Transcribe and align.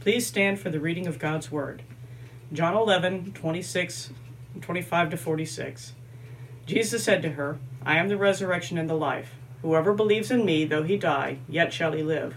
Please 0.00 0.26
stand 0.26 0.58
for 0.58 0.70
the 0.70 0.80
reading 0.80 1.06
of 1.06 1.18
God's 1.18 1.52
Word. 1.52 1.82
John 2.54 2.74
11, 2.74 3.32
26, 3.34 4.10
25 4.58 5.10
to 5.10 5.16
46. 5.18 5.92
Jesus 6.64 7.04
said 7.04 7.20
to 7.20 7.32
her, 7.32 7.58
I 7.84 7.98
am 7.98 8.08
the 8.08 8.16
resurrection 8.16 8.78
and 8.78 8.88
the 8.88 8.94
life. 8.94 9.34
Whoever 9.60 9.92
believes 9.92 10.30
in 10.30 10.46
me, 10.46 10.64
though 10.64 10.84
he 10.84 10.96
die, 10.96 11.40
yet 11.46 11.74
shall 11.74 11.92
he 11.92 12.02
live. 12.02 12.36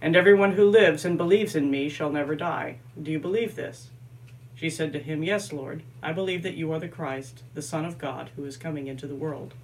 And 0.00 0.14
everyone 0.14 0.52
who 0.52 0.70
lives 0.70 1.04
and 1.04 1.18
believes 1.18 1.56
in 1.56 1.72
me 1.72 1.88
shall 1.88 2.12
never 2.12 2.36
die. 2.36 2.76
Do 3.02 3.10
you 3.10 3.18
believe 3.18 3.56
this? 3.56 3.90
She 4.54 4.70
said 4.70 4.92
to 4.92 5.00
him, 5.00 5.24
Yes, 5.24 5.52
Lord. 5.52 5.82
I 6.04 6.12
believe 6.12 6.44
that 6.44 6.54
you 6.54 6.70
are 6.70 6.78
the 6.78 6.86
Christ, 6.86 7.42
the 7.54 7.62
Son 7.62 7.84
of 7.84 7.98
God, 7.98 8.30
who 8.36 8.44
is 8.44 8.56
coming 8.56 8.86
into 8.86 9.08
the 9.08 9.16
world. 9.16 9.54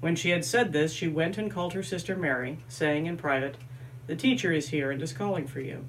When 0.00 0.16
she 0.16 0.30
had 0.30 0.44
said 0.44 0.72
this, 0.72 0.92
she 0.92 1.06
went 1.06 1.38
and 1.38 1.48
called 1.48 1.74
her 1.74 1.84
sister 1.84 2.16
Mary, 2.16 2.58
saying 2.66 3.06
in 3.06 3.16
private, 3.16 3.56
The 4.08 4.16
teacher 4.16 4.50
is 4.50 4.70
here 4.70 4.90
and 4.90 5.00
is 5.00 5.12
calling 5.12 5.46
for 5.46 5.60
you. 5.60 5.88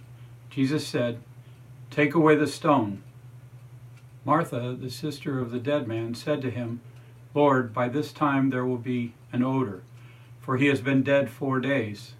Jesus 0.51 0.85
said, 0.85 1.21
Take 1.89 2.13
away 2.13 2.35
the 2.35 2.45
stone. 2.45 3.03
Martha, 4.25 4.77
the 4.79 4.89
sister 4.89 5.39
of 5.39 5.49
the 5.49 5.59
dead 5.59 5.87
man, 5.87 6.13
said 6.13 6.41
to 6.41 6.51
him, 6.51 6.81
Lord, 7.33 7.73
by 7.73 7.87
this 7.87 8.11
time 8.11 8.49
there 8.49 8.65
will 8.65 8.77
be 8.77 9.13
an 9.31 9.43
odor, 9.43 9.81
for 10.41 10.57
he 10.57 10.67
has 10.67 10.81
been 10.81 11.03
dead 11.03 11.29
four 11.29 11.61
days. 11.61 12.13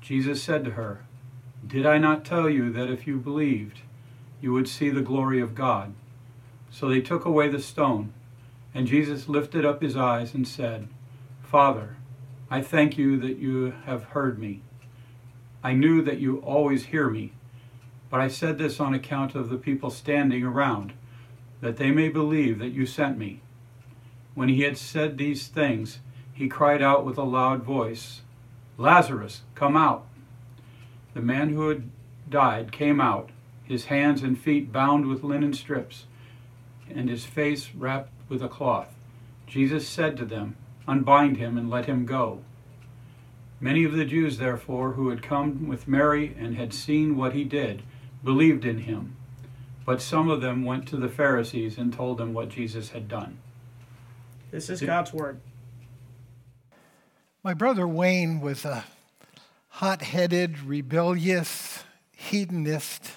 Jesus 0.00 0.42
said 0.42 0.64
to 0.64 0.72
her, 0.72 1.04
Did 1.66 1.84
I 1.84 1.98
not 1.98 2.24
tell 2.24 2.48
you 2.48 2.72
that 2.72 2.90
if 2.90 3.06
you 3.06 3.18
believed, 3.18 3.80
you 4.40 4.52
would 4.52 4.68
see 4.68 4.88
the 4.88 5.02
glory 5.02 5.40
of 5.40 5.54
God? 5.54 5.92
So 6.70 6.88
they 6.88 7.02
took 7.02 7.26
away 7.26 7.48
the 7.48 7.60
stone, 7.60 8.14
and 8.74 8.86
Jesus 8.86 9.28
lifted 9.28 9.66
up 9.66 9.82
his 9.82 9.96
eyes 9.96 10.32
and 10.32 10.48
said, 10.48 10.88
Father, 11.42 11.96
I 12.50 12.62
thank 12.62 12.96
you 12.96 13.18
that 13.20 13.36
you 13.36 13.74
have 13.84 14.04
heard 14.04 14.38
me. 14.38 14.62
I 15.62 15.72
knew 15.72 16.02
that 16.02 16.18
you 16.18 16.38
always 16.38 16.86
hear 16.86 17.08
me, 17.08 17.32
but 18.10 18.20
I 18.20 18.28
said 18.28 18.58
this 18.58 18.78
on 18.78 18.94
account 18.94 19.34
of 19.34 19.48
the 19.48 19.56
people 19.56 19.90
standing 19.90 20.44
around, 20.44 20.92
that 21.60 21.76
they 21.76 21.90
may 21.90 22.08
believe 22.08 22.58
that 22.58 22.72
you 22.72 22.86
sent 22.86 23.18
me. 23.18 23.40
When 24.34 24.48
he 24.48 24.62
had 24.62 24.76
said 24.76 25.16
these 25.16 25.48
things, 25.48 26.00
he 26.32 26.48
cried 26.48 26.82
out 26.82 27.04
with 27.04 27.16
a 27.18 27.22
loud 27.22 27.62
voice, 27.62 28.20
Lazarus, 28.78 29.42
come 29.54 29.76
out. 29.76 30.06
The 31.14 31.22
man 31.22 31.48
who 31.48 31.70
had 31.70 31.90
died 32.28 32.72
came 32.72 33.00
out, 33.00 33.30
his 33.64 33.86
hands 33.86 34.22
and 34.22 34.38
feet 34.38 34.70
bound 34.70 35.06
with 35.06 35.24
linen 35.24 35.54
strips, 35.54 36.04
and 36.94 37.08
his 37.08 37.24
face 37.24 37.74
wrapped 37.74 38.12
with 38.28 38.42
a 38.42 38.48
cloth. 38.48 38.94
Jesus 39.46 39.88
said 39.88 40.16
to 40.18 40.24
them, 40.24 40.56
Unbind 40.86 41.38
him 41.38 41.56
and 41.56 41.70
let 41.70 41.86
him 41.86 42.04
go. 42.04 42.42
Many 43.60 43.84
of 43.84 43.92
the 43.92 44.04
Jews, 44.04 44.38
therefore, 44.38 44.92
who 44.92 45.08
had 45.08 45.22
come 45.22 45.66
with 45.66 45.88
Mary 45.88 46.36
and 46.38 46.56
had 46.56 46.74
seen 46.74 47.16
what 47.16 47.32
he 47.32 47.44
did, 47.44 47.82
believed 48.22 48.64
in 48.64 48.80
him. 48.80 49.16
But 49.86 50.02
some 50.02 50.28
of 50.28 50.40
them 50.40 50.64
went 50.64 50.86
to 50.88 50.96
the 50.96 51.08
Pharisees 51.08 51.78
and 51.78 51.92
told 51.92 52.18
them 52.18 52.34
what 52.34 52.50
Jesus 52.50 52.90
had 52.90 53.08
done. 53.08 53.38
This 54.50 54.68
is 54.68 54.82
God's 54.82 55.12
word. 55.12 55.40
My 57.42 57.54
brother 57.54 57.86
Wayne 57.86 58.40
was 58.40 58.64
a 58.64 58.84
hot 59.68 60.02
headed, 60.02 60.58
rebellious 60.60 61.84
hedonist, 62.12 63.12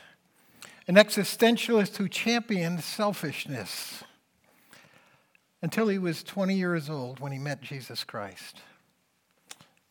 an 0.87 0.95
existentialist 0.95 1.97
who 1.97 2.07
championed 2.07 2.83
selfishness 2.83 4.03
until 5.61 5.87
he 5.87 5.97
was 5.97 6.23
20 6.23 6.55
years 6.55 6.89
old 6.89 7.19
when 7.19 7.31
he 7.31 7.39
met 7.39 7.61
Jesus 7.61 8.03
Christ. 8.03 8.61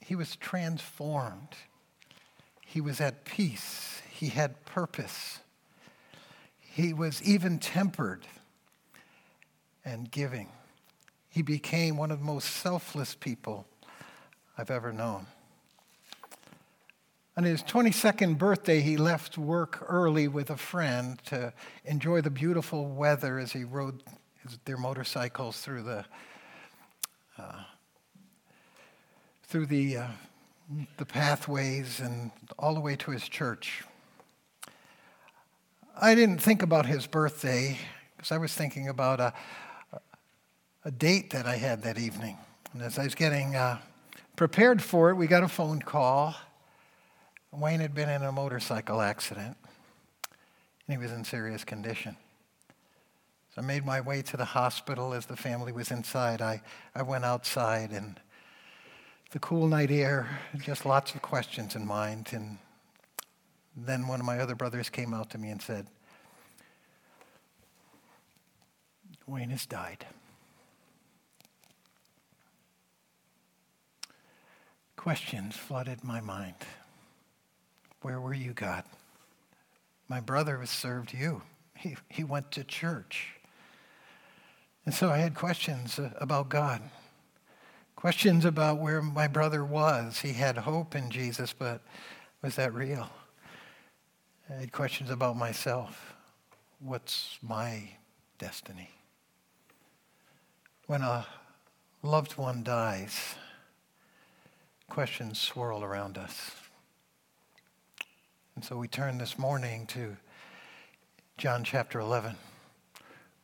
He 0.08 0.14
was 0.14 0.36
transformed. 0.36 1.50
He 2.64 2.80
was 2.80 2.98
at 2.98 3.26
peace. 3.26 4.00
He 4.10 4.28
had 4.28 4.64
purpose. 4.64 5.40
He 6.58 6.94
was 6.94 7.22
even 7.22 7.58
tempered 7.58 8.26
and 9.84 10.10
giving. 10.10 10.48
He 11.28 11.42
became 11.42 11.98
one 11.98 12.10
of 12.10 12.20
the 12.20 12.24
most 12.24 12.48
selfless 12.48 13.14
people 13.14 13.66
I've 14.56 14.70
ever 14.70 14.94
known. 14.94 15.26
On 17.36 17.44
his 17.44 17.62
22nd 17.62 18.38
birthday, 18.38 18.80
he 18.80 18.96
left 18.96 19.36
work 19.36 19.84
early 19.86 20.26
with 20.26 20.48
a 20.48 20.56
friend 20.56 21.22
to 21.26 21.52
enjoy 21.84 22.22
the 22.22 22.30
beautiful 22.30 22.86
weather 22.86 23.38
as 23.38 23.52
he 23.52 23.64
rode 23.64 24.02
their 24.64 24.78
motorcycles 24.78 25.60
through 25.60 25.82
the 25.82 26.06
uh, 27.36 27.64
through 29.48 29.64
the 29.64 29.96
uh, 29.96 30.06
the 30.98 31.06
pathways 31.06 32.00
and 32.00 32.30
all 32.58 32.74
the 32.74 32.80
way 32.80 32.94
to 32.96 33.10
his 33.10 33.26
church. 33.26 33.82
I 36.00 36.14
didn't 36.14 36.38
think 36.38 36.62
about 36.62 36.84
his 36.84 37.06
birthday 37.06 37.78
because 38.16 38.30
I 38.30 38.36
was 38.36 38.52
thinking 38.52 38.88
about 38.88 39.20
a, 39.20 39.32
a 40.84 40.90
date 40.90 41.30
that 41.30 41.46
I 41.46 41.56
had 41.56 41.82
that 41.82 41.98
evening. 41.98 42.36
And 42.74 42.82
as 42.82 42.98
I 42.98 43.04
was 43.04 43.14
getting 43.14 43.56
uh, 43.56 43.78
prepared 44.36 44.82
for 44.82 45.10
it, 45.10 45.14
we 45.14 45.26
got 45.26 45.42
a 45.42 45.48
phone 45.48 45.80
call. 45.80 46.36
Wayne 47.50 47.80
had 47.80 47.94
been 47.94 48.10
in 48.10 48.22
a 48.22 48.30
motorcycle 48.30 49.00
accident 49.00 49.56
and 50.86 50.96
he 50.96 50.98
was 50.98 51.10
in 51.10 51.24
serious 51.24 51.64
condition. 51.64 52.16
So 53.54 53.62
I 53.62 53.64
made 53.64 53.86
my 53.86 54.02
way 54.02 54.20
to 54.22 54.36
the 54.36 54.44
hospital 54.44 55.14
as 55.14 55.24
the 55.24 55.36
family 55.36 55.72
was 55.72 55.90
inside. 55.90 56.42
I, 56.42 56.60
I 56.94 57.02
went 57.02 57.24
outside 57.24 57.90
and 57.90 58.20
the 59.30 59.38
cool 59.38 59.66
night 59.68 59.90
air, 59.90 60.38
just 60.58 60.86
lots 60.86 61.14
of 61.14 61.22
questions 61.22 61.76
in 61.76 61.86
mind. 61.86 62.30
And 62.32 62.58
then 63.76 64.08
one 64.08 64.20
of 64.20 64.26
my 64.26 64.38
other 64.38 64.54
brothers 64.54 64.88
came 64.88 65.12
out 65.12 65.30
to 65.30 65.38
me 65.38 65.50
and 65.50 65.60
said, 65.60 65.86
Wayne 69.26 69.50
has 69.50 69.66
died. 69.66 70.06
Questions 74.96 75.56
flooded 75.56 76.02
my 76.02 76.20
mind. 76.20 76.54
Where 78.00 78.20
were 78.20 78.34
you, 78.34 78.52
God? 78.52 78.84
My 80.08 80.20
brother 80.20 80.58
has 80.58 80.70
served 80.70 81.12
you. 81.12 81.42
He, 81.76 81.96
he 82.08 82.24
went 82.24 82.50
to 82.52 82.64
church. 82.64 83.34
And 84.86 84.94
so 84.94 85.10
I 85.10 85.18
had 85.18 85.34
questions 85.34 86.00
about 86.18 86.48
God, 86.48 86.80
questions 87.98 88.44
about 88.44 88.78
where 88.78 89.02
my 89.02 89.26
brother 89.26 89.64
was. 89.64 90.20
He 90.20 90.32
had 90.32 90.56
hope 90.56 90.94
in 90.94 91.10
Jesus, 91.10 91.52
but 91.52 91.80
was 92.42 92.54
that 92.54 92.72
real? 92.72 93.10
I 94.48 94.60
had 94.60 94.70
questions 94.70 95.10
about 95.10 95.36
myself. 95.36 96.14
What's 96.78 97.40
my 97.42 97.90
destiny? 98.38 98.90
When 100.86 101.02
a 101.02 101.26
loved 102.04 102.38
one 102.38 102.62
dies, 102.62 103.34
questions 104.88 105.40
swirl 105.40 105.82
around 105.82 106.18
us. 106.18 106.52
And 108.54 108.64
so 108.64 108.78
we 108.78 108.86
turn 108.86 109.18
this 109.18 109.36
morning 109.36 109.86
to 109.86 110.16
John 111.36 111.64
chapter 111.64 111.98
11, 111.98 112.36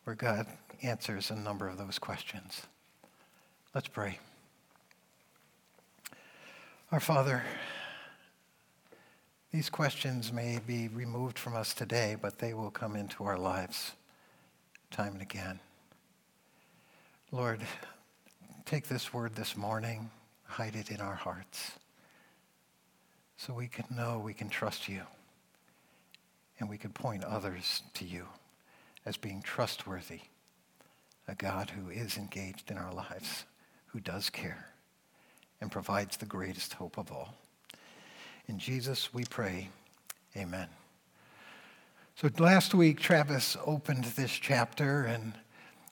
where 0.05 0.15
God 0.15 0.47
answers 0.81 1.29
a 1.29 1.35
number 1.35 1.67
of 1.67 1.77
those 1.77 1.99
questions. 1.99 2.61
Let's 3.73 3.89
pray. 3.89 4.17
Our 6.91 6.99
Father, 6.99 7.41
these 9.51 9.71
questions 9.71 10.31
may 10.31 10.59
be 10.65 10.87
removed 10.87 11.39
from 11.39 11.55
us 11.55 11.73
today, 11.73 12.15
but 12.21 12.37
they 12.37 12.53
will 12.53 12.69
come 12.69 12.95
into 12.95 13.23
our 13.23 13.39
lives. 13.39 13.93
time 14.91 15.13
and 15.13 15.21
again. 15.21 15.59
Lord, 17.31 17.61
take 18.65 18.87
this 18.87 19.11
word 19.11 19.33
this 19.33 19.57
morning, 19.57 20.11
hide 20.43 20.75
it 20.75 20.91
in 20.91 21.01
our 21.01 21.15
hearts, 21.15 21.71
so 23.35 23.51
we 23.51 23.67
can 23.67 23.85
know 23.89 24.19
we 24.19 24.35
can 24.35 24.47
trust 24.47 24.87
you 24.87 25.01
and 26.59 26.69
we 26.69 26.77
can 26.77 26.91
point 26.91 27.23
others 27.23 27.81
to 27.95 28.05
you 28.05 28.27
as 29.07 29.17
being 29.17 29.41
trustworthy, 29.41 30.21
a 31.27 31.33
God 31.33 31.71
who 31.71 31.89
is 31.89 32.15
engaged 32.15 32.69
in 32.69 32.77
our 32.77 32.93
lives, 32.93 33.45
who 33.87 33.99
does 33.99 34.29
care, 34.29 34.74
and 35.61 35.71
provides 35.71 36.17
the 36.17 36.25
greatest 36.25 36.73
hope 36.73 36.97
of 36.97 37.11
all. 37.11 37.35
In 38.47 38.59
Jesus 38.59 39.13
we 39.13 39.25
pray, 39.25 39.69
amen. 40.35 40.67
So 42.15 42.29
last 42.37 42.73
week, 42.73 43.01
Travis 43.01 43.57
opened 43.65 44.05
this 44.05 44.31
chapter, 44.31 45.03
and 45.03 45.33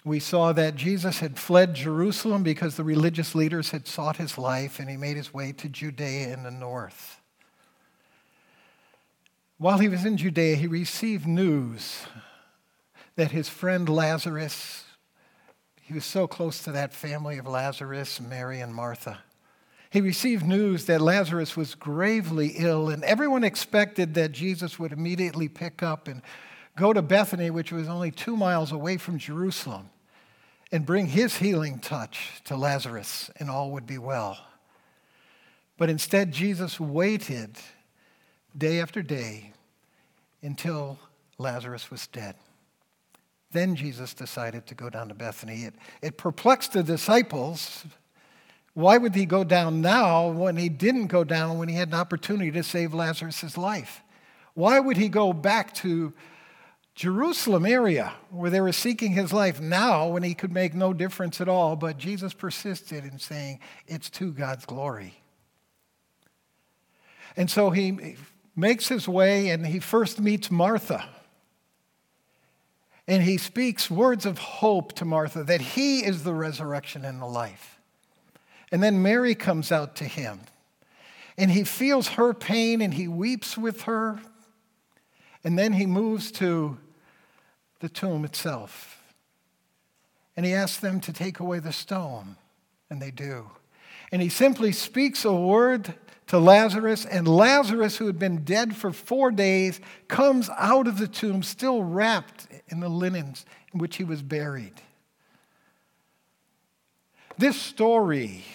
we 0.06 0.19
saw 0.19 0.54
that 0.54 0.75
Jesus 0.75 1.19
had 1.19 1.38
fled 1.38 1.74
Jerusalem 1.74 2.44
because 2.44 2.77
the 2.77 2.83
religious 2.83 3.36
leaders 3.36 3.71
had 3.71 3.88
sought 3.88 4.15
his 4.15 4.38
life, 4.38 4.80
and 4.80 4.89
he 4.89 4.95
made 4.95 5.18
his 5.18 5.33
way 5.33 5.51
to 5.51 5.68
Judea 5.68 6.33
in 6.33 6.44
the 6.44 6.51
north. 6.51 7.19
While 9.57 9.80
he 9.80 9.89
was 9.89 10.06
in 10.06 10.15
Judea, 10.15 10.56
he 10.56 10.68
received 10.68 11.27
news 11.27 12.04
that 13.15 13.31
his 13.31 13.50
friend 13.50 13.89
Lazarus, 13.89 14.86
he 15.81 15.94
was 15.94 16.06
so 16.06 16.25
close 16.25 16.63
to 16.63 16.71
that 16.71 16.94
family 16.94 17.38
of 17.38 17.48
Lazarus, 17.48 18.21
Mary, 18.21 18.62
and 18.62 18.74
Martha. 18.74 19.19
He 19.94 20.01
received 20.01 20.44
news 20.44 20.86
that 20.86 21.01
Lazarus 21.01 21.56
was 21.56 21.75
gravely 21.75 22.56
ill, 22.57 22.90
and 22.90 23.04
everyone 23.04 23.44
expected 23.44 24.16
that 24.16 24.31
Jesus 24.31 24.80
would 24.80 24.92
immediately 24.92 25.48
pick 25.48 25.84
up 25.84 26.07
and 26.07 26.24
go 26.75 26.94
to 26.94 27.04
Bethany, 27.04 27.51
which 27.51 27.72
was 27.72 27.88
only 27.88 28.10
two 28.10 28.36
miles 28.36 28.72
away 28.72 28.98
from 28.98 29.19
Jerusalem, 29.19 29.92
and 30.72 30.84
bring 30.84 31.06
his 31.06 31.38
healing 31.38 31.78
touch 31.78 32.42
to 32.45 32.57
Lazarus, 32.57 33.30
and 33.38 33.51
all 33.51 33.69
would 33.69 33.86
be 33.86 34.00
well. 34.00 34.36
But 35.78 35.92
instead, 35.92 36.31
Jesus 36.31 36.80
waited 36.80 37.57
day 38.57 38.80
after 38.80 39.04
day 39.04 39.54
until 40.42 40.98
Lazarus 41.38 41.92
was 41.92 42.07
dead. 42.07 42.34
Then 43.51 43.75
Jesus 43.75 44.16
decided 44.16 44.66
to 44.66 44.74
go 44.74 44.89
down 44.89 45.10
to 45.10 45.13
Bethany. 45.13 45.66
It, 45.66 45.75
it 46.01 46.18
perplexed 46.18 46.74
the 46.74 46.81
disciples 46.81 47.86
why 48.74 48.98
would 48.98 49.14
he 49.14 49.25
go 49.25 49.44
down 49.44 49.81
now 49.81 50.30
when 50.30 50.58
he 50.58 50.68
didn't 50.68 51.08
go 51.08 51.24
down 51.24 51.60
when 51.60 51.70
he 51.70 51.75
had 51.75 51.90
an 51.90 51.94
opportunity 51.94 52.52
to 52.52 52.64
save 52.64 52.94
Lazarus' 52.94 53.58
life? 53.58 54.02
Why 54.56 54.80
would 54.80 54.98
he 54.98 55.10
go 55.10 55.31
back 55.31 55.74
to 55.75 56.14
Jerusalem 56.96 57.66
area 57.66 58.14
where 58.30 58.50
they 58.50 58.62
were 58.62 58.72
seeking 58.72 59.12
his 59.12 59.31
life 59.31 59.60
now 59.60 60.08
when 60.08 60.24
he 60.24 60.34
could 60.34 60.52
make 60.52 60.74
no 60.74 60.92
difference 60.92 61.40
at 61.40 61.48
all? 61.48 61.75
But 61.75 61.98
Jesus 61.98 62.34
persisted 62.34 63.04
in 63.04 63.20
saying, 63.20 63.60
It's 63.88 64.10
to 64.12 64.31
God's 64.31 64.66
glory. 64.66 65.22
And 67.38 67.50
so 67.50 67.70
he 67.70 68.16
makes 68.56 68.88
his 68.88 69.08
way 69.08 69.50
and 69.50 69.66
he 69.66 69.80
first 69.80 70.20
meets 70.20 70.50
Martha. 70.50 71.08
And 73.08 73.22
he 73.22 73.38
speaks 73.38 73.92
words 73.92 74.25
of 74.25 74.38
hope 74.38 74.94
to 74.94 75.06
Martha 75.06 75.44
that 75.44 75.62
he 75.62 76.06
is 76.06 76.24
the 76.24 76.34
resurrection 76.34 77.06
and 77.06 77.22
the 77.22 77.25
life. 77.28 77.73
And 78.74 78.81
then 78.81 79.04
Mary 79.04 79.36
comes 79.36 79.72
out 79.72 79.96
to 79.98 80.04
him. 80.04 80.40
And 81.38 81.52
he 81.52 81.64
feels 81.64 82.08
her 82.10 82.34
pain 82.34 82.81
and 82.81 82.92
he 82.92 83.08
weeps 83.08 83.56
with 83.56 83.84
her. 83.84 84.20
And 85.44 85.60
then 85.60 85.74
he 85.74 85.86
moves 85.86 86.31
to 86.34 86.80
the 87.81 87.88
tomb 87.88 88.25
itself. 88.25 89.00
And 90.36 90.44
he 90.44 90.54
asks 90.54 90.80
them 90.80 91.00
to 91.02 91.14
take 91.14 91.40
away 91.40 91.60
the 91.60 91.72
stone. 91.72 92.36
And 92.90 93.00
they 93.00 93.12
do. 93.12 93.52
And 94.12 94.24
he 94.24 94.30
simply 94.30 94.72
speaks 94.72 95.24
a 95.24 95.34
word 95.34 95.94
to 96.28 96.40
Lazarus, 96.40 97.06
and 97.06 97.28
Lazarus, 97.28 97.98
who 97.98 98.08
had 98.08 98.18
been 98.18 98.44
dead 98.44 98.75
for 98.75 98.92
four 98.92 99.30
days, 99.30 99.80
comes 100.08 100.50
out 100.58 100.88
of 100.88 100.98
the 100.98 101.08
tomb, 101.08 101.44
still 101.44 101.84
wrapped 101.84 102.48
in 102.70 102.80
the 102.80 102.90
linens 102.90 103.46
in 103.72 103.80
which 103.80 103.98
he 103.98 104.04
was 104.04 104.24
buried. 104.24 104.81
This 107.38 107.60
story 107.62 108.46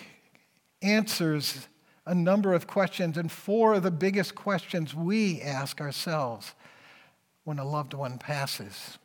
answers 0.83 1.69
a 2.07 2.15
number 2.15 2.55
of 2.55 2.67
questions, 2.67 3.19
and 3.19 3.31
four 3.31 3.75
of 3.75 3.83
the 3.83 3.91
biggest 3.91 4.35
questions 4.35 4.95
we 4.95 5.43
ask 5.43 5.81
ourselves 5.81 6.55
when 7.45 7.59
a 7.59 7.65
loved 7.65 7.93
one 7.93 8.19
passes. 8.19 8.99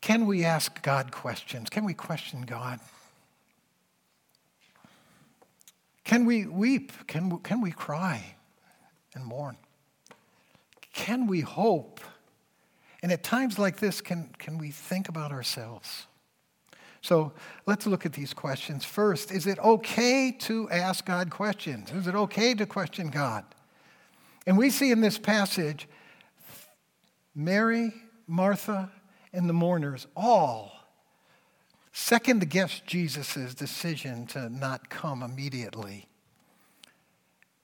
Can 0.00 0.26
we 0.26 0.44
ask 0.44 0.82
God 0.82 1.12
questions? 1.12 1.68
Can 1.68 1.84
we 1.84 1.92
question 1.92 2.42
God? 2.42 2.80
Can 6.04 6.24
we 6.24 6.46
weep? 6.46 6.92
Can, 7.06 7.38
can 7.38 7.60
we 7.60 7.70
cry 7.70 8.34
and 9.14 9.24
mourn? 9.24 9.56
Can 10.92 11.26
we 11.26 11.40
hope? 11.40 12.00
And 13.02 13.12
at 13.12 13.22
times 13.22 13.58
like 13.58 13.76
this, 13.76 14.00
can, 14.00 14.30
can 14.38 14.58
we 14.58 14.70
think 14.70 15.08
about 15.08 15.32
ourselves? 15.32 16.06
So 17.02 17.32
let's 17.66 17.86
look 17.86 18.04
at 18.04 18.12
these 18.12 18.34
questions. 18.34 18.84
First, 18.84 19.30
is 19.30 19.46
it 19.46 19.58
okay 19.58 20.32
to 20.40 20.68
ask 20.70 21.06
God 21.06 21.30
questions? 21.30 21.90
Is 21.92 22.06
it 22.06 22.14
okay 22.14 22.54
to 22.54 22.66
question 22.66 23.08
God? 23.08 23.44
And 24.46 24.58
we 24.58 24.70
see 24.70 24.90
in 24.90 25.00
this 25.00 25.18
passage 25.18 25.88
Mary, 27.34 27.92
Martha, 28.26 28.90
and 29.32 29.48
the 29.48 29.52
mourners 29.52 30.06
all 30.16 30.72
second 31.92 32.48
guess 32.50 32.80
Jesus' 32.86 33.54
decision 33.54 34.26
to 34.26 34.48
not 34.48 34.90
come 34.90 35.22
immediately. 35.22 36.06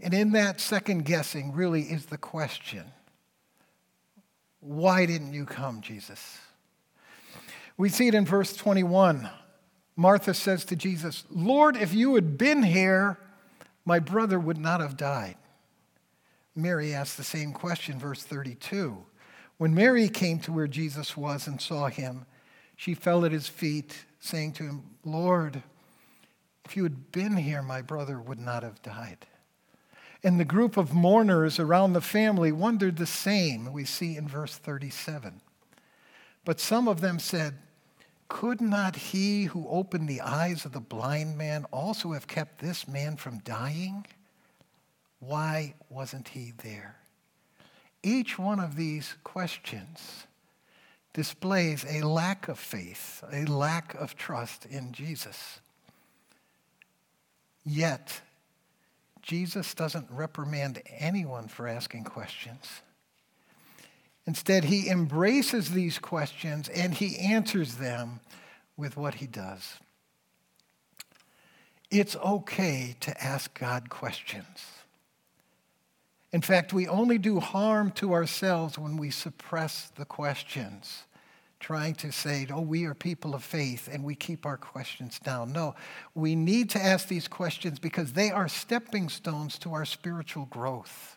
And 0.00 0.12
in 0.12 0.33
that 0.33 0.61
second 0.61 1.05
guessing, 1.05 1.53
really 1.53 1.83
is 1.83 2.06
the 2.06 2.19
question 2.19 2.85
why 4.61 5.06
didn't 5.06 5.33
you 5.33 5.44
come, 5.44 5.81
Jesus? 5.81 6.38
We 7.76 7.88
see 7.88 8.08
it 8.08 8.14
in 8.14 8.25
verse 8.25 8.56
21. 8.56 9.28
Martha 9.96 10.34
says 10.34 10.64
to 10.67 10.76
Jesus, 10.76 11.25
Lord, 11.31 11.76
if 11.76 11.94
you 11.94 12.14
had 12.14 12.37
been 12.38 12.62
here, 12.62 13.19
my 13.84 13.99
brother 13.99 14.38
would 14.38 14.58
not 14.58 14.81
have 14.81 14.96
died. 14.96 15.37
Mary 16.55 16.94
asked 16.94 17.17
the 17.17 17.25
same 17.25 17.52
question, 17.52 17.99
verse 17.99 18.23
32. 18.23 18.96
When 19.58 19.75
Mary 19.75 20.08
came 20.08 20.38
to 20.40 20.52
where 20.52 20.67
Jesus 20.67 21.17
was 21.17 21.46
and 21.46 21.61
saw 21.61 21.88
him, 21.88 22.26
she 22.76 22.94
fell 22.94 23.25
at 23.25 23.33
his 23.33 23.49
feet, 23.49 24.04
saying 24.21 24.52
to 24.54 24.64
him, 24.64 24.83
Lord, 25.04 25.62
if 26.64 26.76
you 26.76 26.83
had 26.83 27.12
been 27.12 27.37
here, 27.37 27.62
my 27.62 27.80
brother 27.80 28.18
would 28.18 28.40
not 28.40 28.62
have 28.62 28.83
died. 28.83 29.26
And 30.23 30.40
the 30.40 30.45
group 30.45 30.76
of 30.76 30.92
mourners 30.92 31.59
around 31.59 31.92
the 31.92 32.00
family 32.00 32.52
wondered 32.52 32.97
the 32.97 33.06
same, 33.06 33.73
we 33.73 33.85
see 33.85 34.16
in 34.16 34.26
verse 34.26 34.56
37. 34.56 35.40
But 36.45 36.61
some 36.61 36.88
of 36.88 37.00
them 37.00 37.18
said, 37.18 37.54
could 38.28 38.61
not 38.61 38.97
he 38.97 39.45
who 39.45 39.68
opened 39.68 40.09
the 40.09 40.21
eyes 40.21 40.64
of 40.64 40.73
the 40.73 40.80
blind 40.80 41.38
man 41.38 41.64
also 41.73 42.12
have 42.12 42.26
kept 42.26 42.59
this 42.61 42.88
man 42.88 43.16
from 43.16 43.38
dying? 43.38 44.06
Why 45.21 45.75
wasn't 45.88 46.28
he 46.28 46.52
there? 46.62 46.97
Each 48.02 48.38
one 48.38 48.61
of 48.61 48.76
these 48.76 49.14
questions 49.25 50.26
displays 51.12 51.85
a 51.88 52.06
lack 52.06 52.49
of 52.49 52.59
faith, 52.59 53.25
a 53.33 53.47
lack 53.47 53.95
of 53.95 54.16
trust 54.16 54.66
in 54.66 54.92
Jesus. 54.92 55.61
Yet, 57.64 58.21
Jesus 59.23 59.75
doesn't 59.75 60.06
reprimand 60.11 60.83
anyone 60.87 61.49
for 61.49 61.66
asking 61.66 62.04
questions. 62.04 62.83
Instead, 64.26 64.64
he 64.64 64.88
embraces 64.88 65.71
these 65.71 65.99
questions 65.99 66.68
and 66.68 66.95
he 66.95 67.18
answers 67.18 67.76
them 67.76 68.21
with 68.76 68.97
what 68.97 69.14
he 69.14 69.26
does. 69.26 69.76
It's 71.90 72.16
okay 72.16 72.97
to 73.00 73.23
ask 73.23 73.59
God 73.59 73.88
questions. 73.88 74.66
In 76.33 76.42
fact, 76.42 76.73
we 76.73 76.88
only 76.88 77.18
do 77.18 77.38
harm 77.38 77.92
to 77.92 78.12
ourselves 78.12 78.76
when 78.76 78.97
we 78.97 79.11
suppress 79.11 79.92
the 79.95 80.04
questions, 80.04 81.04
trying 81.61 81.95
to 81.95 82.11
say, 82.11 82.49
oh, 82.52 82.61
we 82.61 82.85
are 82.85 82.95
people 82.95 83.35
of 83.35 83.45
faith, 83.45 83.88
and 83.90 84.02
we 84.02 84.16
keep 84.16 84.45
our 84.45 84.56
questions 84.56 85.21
down. 85.21 85.52
No, 85.52 85.76
we 86.14 86.35
need 86.35 86.68
to 86.71 86.83
ask 86.83 87.06
these 87.06 87.28
questions 87.28 87.78
because 87.78 88.12
they 88.12 88.30
are 88.33 88.49
stepping 88.49 89.09
stones 89.09 89.56
to 89.61 89.73
our 89.73 89.85
spiritual 89.85 90.47
growth. 90.47 91.16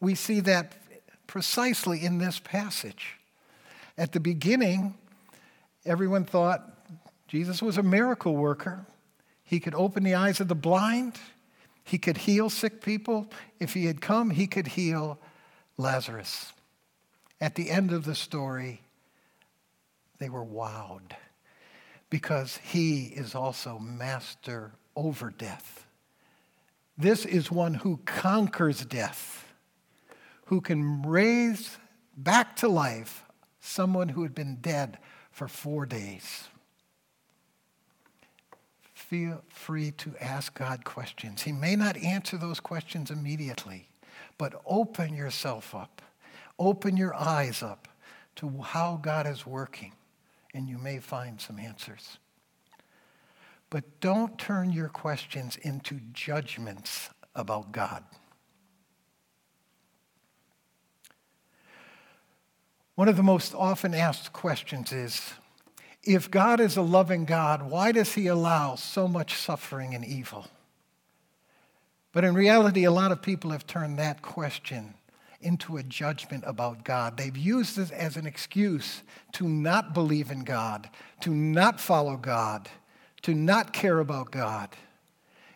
We 0.00 0.14
see 0.14 0.40
that 0.40 0.76
precisely 1.26 2.04
in 2.04 2.18
this 2.18 2.38
passage. 2.38 3.18
At 3.96 4.12
the 4.12 4.20
beginning, 4.20 4.94
everyone 5.84 6.24
thought 6.24 6.70
Jesus 7.28 7.62
was 7.62 7.78
a 7.78 7.82
miracle 7.82 8.34
worker. 8.34 8.86
He 9.42 9.60
could 9.60 9.74
open 9.74 10.02
the 10.02 10.14
eyes 10.14 10.40
of 10.40 10.48
the 10.48 10.54
blind, 10.54 11.18
he 11.84 11.98
could 11.98 12.16
heal 12.16 12.48
sick 12.48 12.80
people. 12.82 13.28
If 13.60 13.74
he 13.74 13.86
had 13.86 14.00
come, 14.00 14.30
he 14.30 14.46
could 14.46 14.68
heal 14.68 15.18
Lazarus. 15.76 16.52
At 17.40 17.56
the 17.56 17.70
end 17.70 17.92
of 17.92 18.04
the 18.04 18.14
story, 18.14 18.80
they 20.18 20.30
were 20.30 20.44
wowed 20.44 21.12
because 22.08 22.58
he 22.58 23.06
is 23.06 23.34
also 23.34 23.78
master 23.78 24.72
over 24.96 25.30
death. 25.30 25.86
This 26.96 27.26
is 27.26 27.50
one 27.50 27.74
who 27.74 27.98
conquers 28.04 28.84
death, 28.84 29.52
who 30.46 30.60
can 30.60 31.02
raise 31.02 31.78
back 32.16 32.56
to 32.56 32.68
life 32.68 33.24
someone 33.60 34.10
who 34.10 34.22
had 34.22 34.34
been 34.34 34.56
dead 34.56 34.98
for 35.30 35.48
four 35.48 35.86
days. 35.86 36.48
Feel 38.92 39.42
free 39.48 39.90
to 39.92 40.14
ask 40.20 40.54
God 40.54 40.84
questions. 40.84 41.42
He 41.42 41.52
may 41.52 41.76
not 41.76 41.96
answer 41.96 42.36
those 42.36 42.60
questions 42.60 43.10
immediately, 43.10 43.88
but 44.38 44.60
open 44.66 45.14
yourself 45.14 45.74
up, 45.74 46.02
open 46.58 46.96
your 46.96 47.14
eyes 47.14 47.62
up 47.62 47.88
to 48.36 48.48
how 48.62 48.98
God 49.00 49.26
is 49.26 49.46
working, 49.46 49.92
and 50.52 50.68
you 50.68 50.78
may 50.78 50.98
find 50.98 51.40
some 51.40 51.58
answers. 51.58 52.18
But 53.70 54.00
don't 54.00 54.38
turn 54.38 54.70
your 54.70 54.88
questions 54.88 55.56
into 55.56 56.00
judgments 56.12 57.10
about 57.34 57.72
God. 57.72 58.04
One 62.94 63.08
of 63.08 63.16
the 63.16 63.22
most 63.22 63.54
often 63.54 63.92
asked 63.92 64.32
questions 64.32 64.92
is 64.92 65.34
if 66.04 66.30
God 66.30 66.60
is 66.60 66.76
a 66.76 66.82
loving 66.82 67.24
God, 67.24 67.68
why 67.68 67.90
does 67.92 68.14
he 68.14 68.26
allow 68.26 68.76
so 68.76 69.08
much 69.08 69.34
suffering 69.34 69.94
and 69.94 70.04
evil? 70.04 70.46
But 72.12 72.22
in 72.22 72.34
reality, 72.34 72.84
a 72.84 72.92
lot 72.92 73.10
of 73.10 73.20
people 73.20 73.50
have 73.50 73.66
turned 73.66 73.98
that 73.98 74.22
question 74.22 74.94
into 75.40 75.76
a 75.76 75.82
judgment 75.82 76.44
about 76.46 76.84
God. 76.84 77.16
They've 77.16 77.36
used 77.36 77.78
it 77.78 77.90
as 77.90 78.16
an 78.16 78.26
excuse 78.26 79.02
to 79.32 79.48
not 79.48 79.92
believe 79.92 80.30
in 80.30 80.44
God, 80.44 80.88
to 81.20 81.30
not 81.30 81.80
follow 81.80 82.16
God, 82.16 82.68
to 83.22 83.34
not 83.34 83.72
care 83.72 83.98
about 83.98 84.30
God, 84.30 84.70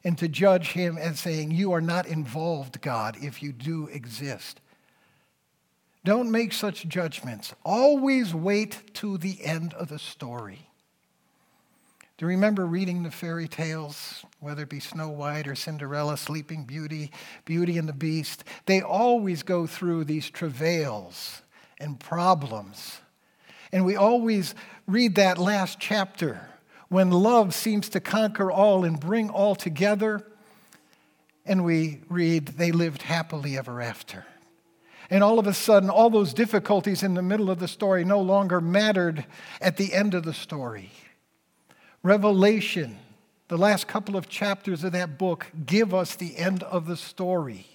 and 0.02 0.18
to 0.18 0.26
judge 0.26 0.72
him 0.72 0.98
as 0.98 1.20
saying, 1.20 1.52
You 1.52 1.72
are 1.72 1.80
not 1.80 2.06
involved, 2.06 2.80
God, 2.80 3.16
if 3.20 3.42
you 3.42 3.52
do 3.52 3.86
exist. 3.88 4.60
Don't 6.08 6.30
make 6.30 6.54
such 6.54 6.88
judgments. 6.88 7.54
Always 7.66 8.34
wait 8.34 8.94
to 8.94 9.18
the 9.18 9.44
end 9.44 9.74
of 9.74 9.88
the 9.88 9.98
story. 9.98 10.70
Do 12.16 12.24
you 12.24 12.28
remember 12.28 12.64
reading 12.64 13.02
the 13.02 13.10
fairy 13.10 13.46
tales, 13.46 14.24
whether 14.40 14.62
it 14.62 14.70
be 14.70 14.80
Snow 14.80 15.10
White 15.10 15.46
or 15.46 15.54
Cinderella, 15.54 16.16
Sleeping 16.16 16.64
Beauty, 16.64 17.10
Beauty 17.44 17.76
and 17.76 17.86
the 17.86 17.92
Beast? 17.92 18.44
They 18.64 18.80
always 18.80 19.42
go 19.42 19.66
through 19.66 20.04
these 20.04 20.30
travails 20.30 21.42
and 21.78 22.00
problems. 22.00 23.02
And 23.70 23.84
we 23.84 23.94
always 23.94 24.54
read 24.86 25.16
that 25.16 25.36
last 25.36 25.78
chapter 25.78 26.40
when 26.88 27.10
love 27.10 27.54
seems 27.54 27.90
to 27.90 28.00
conquer 28.00 28.50
all 28.50 28.82
and 28.82 28.98
bring 28.98 29.28
all 29.28 29.54
together. 29.54 30.26
And 31.44 31.66
we 31.66 32.00
read, 32.08 32.46
they 32.46 32.72
lived 32.72 33.02
happily 33.02 33.58
ever 33.58 33.82
after. 33.82 34.24
And 35.10 35.24
all 35.24 35.38
of 35.38 35.46
a 35.46 35.54
sudden, 35.54 35.88
all 35.88 36.10
those 36.10 36.34
difficulties 36.34 37.02
in 37.02 37.14
the 37.14 37.22
middle 37.22 37.50
of 37.50 37.58
the 37.58 37.68
story 37.68 38.04
no 38.04 38.20
longer 38.20 38.60
mattered 38.60 39.24
at 39.60 39.76
the 39.76 39.94
end 39.94 40.14
of 40.14 40.24
the 40.24 40.34
story. 40.34 40.90
Revelation, 42.02 42.98
the 43.48 43.56
last 43.56 43.88
couple 43.88 44.16
of 44.16 44.28
chapters 44.28 44.84
of 44.84 44.92
that 44.92 45.18
book, 45.18 45.46
give 45.64 45.94
us 45.94 46.14
the 46.14 46.36
end 46.36 46.62
of 46.64 46.86
the 46.86 46.96
story. 46.96 47.66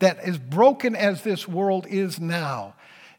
That 0.00 0.18
as 0.18 0.38
broken 0.38 0.94
as 0.94 1.22
this 1.22 1.48
world 1.48 1.86
is 1.88 2.20
now, 2.20 2.74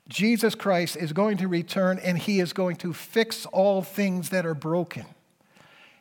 Jesus 0.07 0.53
Christ 0.53 0.97
is 0.97 1.13
going 1.13 1.37
to 1.37 1.47
return 1.47 1.97
and 1.99 2.17
he 2.17 2.39
is 2.39 2.53
going 2.53 2.75
to 2.77 2.93
fix 2.93 3.45
all 3.47 3.81
things 3.81 4.29
that 4.29 4.45
are 4.45 4.53
broken. 4.53 5.05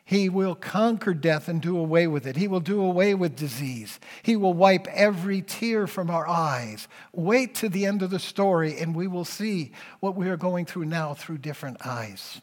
He 0.05 0.27
will 0.27 0.55
conquer 0.55 1.13
death 1.13 1.47
and 1.47 1.61
do 1.61 1.77
away 1.77 2.07
with 2.07 2.27
it. 2.27 2.35
He 2.35 2.47
will 2.47 2.59
do 2.59 2.81
away 2.81 3.15
with 3.15 3.35
disease. 3.35 3.99
He 4.21 4.35
will 4.35 4.53
wipe 4.53 4.85
every 4.87 5.41
tear 5.41 5.87
from 5.87 6.09
our 6.09 6.27
eyes. 6.27 6.87
Wait 7.13 7.55
to 7.55 7.69
the 7.69 7.85
end 7.85 8.01
of 8.01 8.09
the 8.09 8.19
story, 8.19 8.77
and 8.79 8.93
we 8.93 9.07
will 9.07 9.25
see 9.25 9.71
what 10.01 10.15
we 10.15 10.27
are 10.27 10.37
going 10.37 10.65
through 10.65 10.85
now 10.85 11.13
through 11.13 11.37
different 11.37 11.85
eyes. 11.85 12.41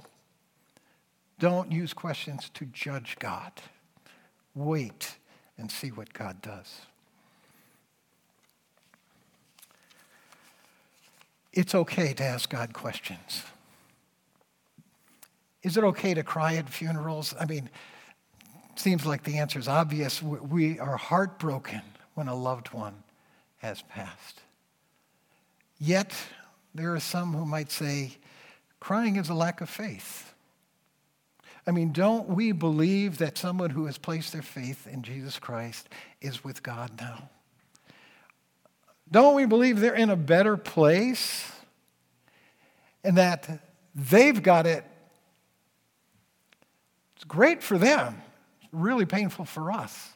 Don't 1.38 1.70
use 1.70 1.92
questions 1.92 2.50
to 2.54 2.64
judge 2.66 3.16
God. 3.18 3.52
Wait 4.54 5.16
and 5.58 5.70
see 5.70 5.90
what 5.90 6.12
God 6.12 6.40
does. 6.40 6.80
It's 11.52 11.74
okay 11.74 12.14
to 12.14 12.24
ask 12.24 12.48
God 12.48 12.72
questions. 12.72 13.44
Is 15.62 15.76
it 15.76 15.84
okay 15.84 16.14
to 16.14 16.22
cry 16.22 16.54
at 16.56 16.68
funerals? 16.68 17.34
I 17.38 17.44
mean, 17.44 17.68
seems 18.76 19.04
like 19.04 19.24
the 19.24 19.38
answer 19.38 19.58
is 19.58 19.68
obvious. 19.68 20.22
We 20.22 20.78
are 20.78 20.96
heartbroken 20.96 21.82
when 22.14 22.28
a 22.28 22.34
loved 22.34 22.68
one 22.72 23.02
has 23.58 23.82
passed. 23.82 24.40
Yet, 25.78 26.14
there 26.74 26.94
are 26.94 27.00
some 27.00 27.34
who 27.34 27.44
might 27.44 27.70
say 27.70 28.16
crying 28.78 29.16
is 29.16 29.28
a 29.28 29.34
lack 29.34 29.60
of 29.60 29.68
faith. 29.68 30.32
I 31.66 31.72
mean, 31.72 31.92
don't 31.92 32.28
we 32.28 32.52
believe 32.52 33.18
that 33.18 33.36
someone 33.36 33.70
who 33.70 33.86
has 33.86 33.98
placed 33.98 34.32
their 34.32 34.42
faith 34.42 34.86
in 34.86 35.02
Jesus 35.02 35.38
Christ 35.38 35.88
is 36.20 36.42
with 36.42 36.62
God 36.62 36.90
now? 36.98 37.28
Don't 39.10 39.34
we 39.34 39.44
believe 39.44 39.80
they're 39.80 39.94
in 39.94 40.10
a 40.10 40.16
better 40.16 40.56
place 40.56 41.50
and 43.04 43.18
that 43.18 43.60
they've 43.94 44.42
got 44.42 44.66
it 44.66 44.84
it's 47.20 47.26
great 47.26 47.62
for 47.62 47.76
them, 47.76 48.22
it's 48.62 48.72
really 48.72 49.04
painful 49.04 49.44
for 49.44 49.70
us. 49.70 50.14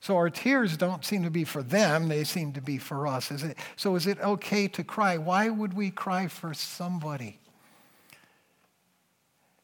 So 0.00 0.14
our 0.14 0.30
tears 0.30 0.76
don't 0.76 1.04
seem 1.04 1.24
to 1.24 1.32
be 1.32 1.42
for 1.42 1.64
them, 1.64 2.06
they 2.06 2.22
seem 2.22 2.52
to 2.52 2.60
be 2.60 2.78
for 2.78 3.08
us. 3.08 3.32
Is 3.32 3.42
it, 3.42 3.58
so 3.74 3.96
is 3.96 4.06
it 4.06 4.20
okay 4.20 4.68
to 4.68 4.84
cry? 4.84 5.16
Why 5.18 5.48
would 5.48 5.74
we 5.74 5.90
cry 5.90 6.28
for 6.28 6.54
somebody 6.54 7.40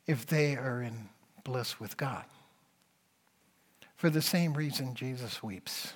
if 0.09 0.27
they 0.27 0.57
are 0.57 0.83
in 0.83 1.11
bliss 1.45 1.79
with 1.79 1.97
God? 1.97 2.25
For 3.95 4.11
the 4.11 4.21
same 4.21 4.55
reason 4.55 4.97
Jesus 4.97 5.45
weeps. 5.45 5.93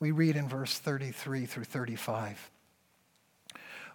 We 0.00 0.10
read 0.10 0.34
in 0.34 0.48
verse 0.48 0.80
33 0.80 1.46
through 1.46 1.62
35. 1.62 2.50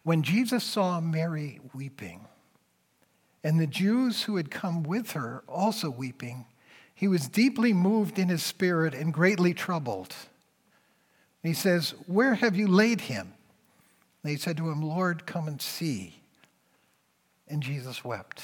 When 0.04 0.24
Jesus 0.24 0.64
saw 0.64 1.02
Mary 1.02 1.60
weeping, 1.74 2.28
and 3.44 3.60
the 3.60 3.68
Jews 3.68 4.24
who 4.24 4.36
had 4.36 4.52
come 4.52 4.84
with 4.84 5.12
her 5.12 5.44
also 5.48 5.90
weeping, 5.90 6.46
he 6.94 7.08
was 7.08 7.28
deeply 7.28 7.74
moved 7.74 8.20
in 8.20 8.30
his 8.30 8.44
spirit 8.44 8.94
and 8.94 9.14
greatly 9.14 9.54
troubled. 9.54 10.16
He 11.42 11.54
says, 11.54 11.96
Where 12.06 12.36
have 12.36 12.56
you 12.56 12.68
laid 12.68 13.02
him? 13.02 13.34
They 14.24 14.36
said 14.36 14.58
to 14.58 14.70
him, 14.70 14.82
Lord, 14.82 15.26
come 15.26 15.48
and 15.48 15.60
see. 15.60 16.22
And 17.48 17.64
Jesus 17.64 18.06
wept. 18.06 18.44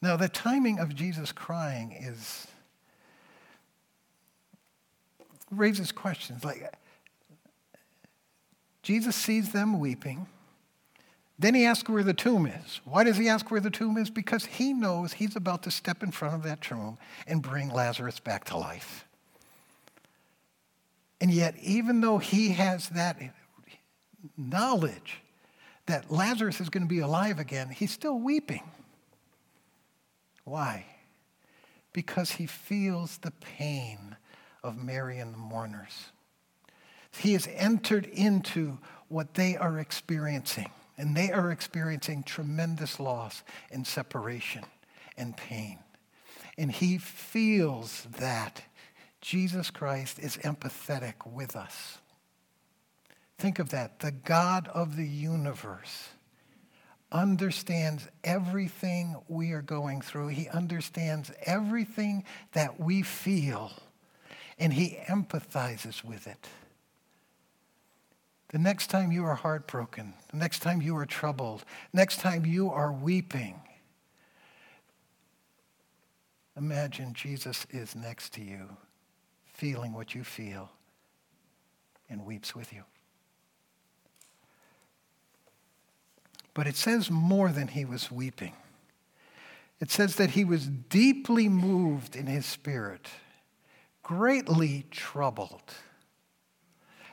Now, 0.00 0.16
the 0.16 0.28
timing 0.28 0.78
of 0.78 0.94
Jesus 0.94 1.32
crying 1.32 1.92
is 1.92 2.46
raises 5.50 5.92
questions 5.92 6.44
like 6.44 6.74
Jesus 8.82 9.14
sees 9.14 9.52
them 9.52 9.78
weeping. 9.78 10.26
Then 11.44 11.54
he 11.54 11.66
asks 11.66 11.90
where 11.90 12.02
the 12.02 12.14
tomb 12.14 12.46
is. 12.46 12.80
Why 12.86 13.04
does 13.04 13.18
he 13.18 13.28
ask 13.28 13.50
where 13.50 13.60
the 13.60 13.68
tomb 13.68 13.98
is? 13.98 14.08
Because 14.08 14.46
he 14.46 14.72
knows 14.72 15.12
he's 15.12 15.36
about 15.36 15.62
to 15.64 15.70
step 15.70 16.02
in 16.02 16.10
front 16.10 16.34
of 16.34 16.42
that 16.44 16.62
tomb 16.62 16.96
and 17.26 17.42
bring 17.42 17.68
Lazarus 17.68 18.18
back 18.18 18.44
to 18.44 18.56
life. 18.56 19.04
And 21.20 21.30
yet, 21.30 21.54
even 21.60 22.00
though 22.00 22.16
he 22.16 22.52
has 22.52 22.88
that 22.88 23.18
knowledge 24.38 25.20
that 25.84 26.10
Lazarus 26.10 26.62
is 26.62 26.70
going 26.70 26.84
to 26.84 26.88
be 26.88 27.00
alive 27.00 27.38
again, 27.38 27.68
he's 27.68 27.92
still 27.92 28.18
weeping. 28.18 28.62
Why? 30.44 30.86
Because 31.92 32.30
he 32.30 32.46
feels 32.46 33.18
the 33.18 33.32
pain 33.32 34.16
of 34.62 34.82
Mary 34.82 35.18
and 35.18 35.34
the 35.34 35.38
mourners. 35.38 36.06
He 37.18 37.34
has 37.34 37.46
entered 37.54 38.06
into 38.06 38.78
what 39.08 39.34
they 39.34 39.58
are 39.58 39.78
experiencing. 39.78 40.70
And 40.96 41.16
they 41.16 41.32
are 41.32 41.50
experiencing 41.50 42.22
tremendous 42.22 43.00
loss 43.00 43.42
and 43.70 43.86
separation 43.86 44.64
and 45.16 45.36
pain. 45.36 45.78
And 46.56 46.70
he 46.70 46.98
feels 46.98 48.06
that 48.18 48.62
Jesus 49.20 49.70
Christ 49.70 50.18
is 50.18 50.36
empathetic 50.38 51.26
with 51.26 51.56
us. 51.56 51.98
Think 53.38 53.58
of 53.58 53.70
that. 53.70 53.98
The 53.98 54.12
God 54.12 54.68
of 54.68 54.96
the 54.96 55.06
universe 55.06 56.10
understands 57.10 58.06
everything 58.22 59.16
we 59.28 59.52
are 59.52 59.62
going 59.62 60.00
through. 60.00 60.28
He 60.28 60.48
understands 60.48 61.32
everything 61.44 62.24
that 62.52 62.78
we 62.78 63.02
feel, 63.02 63.72
and 64.58 64.72
he 64.72 64.98
empathizes 65.06 66.04
with 66.04 66.26
it. 66.26 66.48
The 68.54 68.60
next 68.60 68.86
time 68.86 69.10
you 69.10 69.24
are 69.24 69.34
heartbroken, 69.34 70.14
the 70.30 70.36
next 70.36 70.60
time 70.60 70.80
you 70.80 70.96
are 70.96 71.06
troubled, 71.06 71.64
next 71.92 72.20
time 72.20 72.46
you 72.46 72.70
are 72.70 72.92
weeping, 72.92 73.60
imagine 76.56 77.14
Jesus 77.14 77.66
is 77.70 77.96
next 77.96 78.32
to 78.34 78.40
you, 78.40 78.76
feeling 79.44 79.92
what 79.92 80.14
you 80.14 80.22
feel, 80.22 80.70
and 82.08 82.24
weeps 82.24 82.54
with 82.54 82.72
you. 82.72 82.84
But 86.54 86.68
it 86.68 86.76
says 86.76 87.10
more 87.10 87.48
than 87.48 87.66
he 87.66 87.84
was 87.84 88.08
weeping. 88.08 88.52
It 89.80 89.90
says 89.90 90.14
that 90.14 90.30
he 90.30 90.44
was 90.44 90.68
deeply 90.68 91.48
moved 91.48 92.14
in 92.14 92.28
his 92.28 92.46
spirit, 92.46 93.08
greatly 94.04 94.86
troubled. 94.92 95.74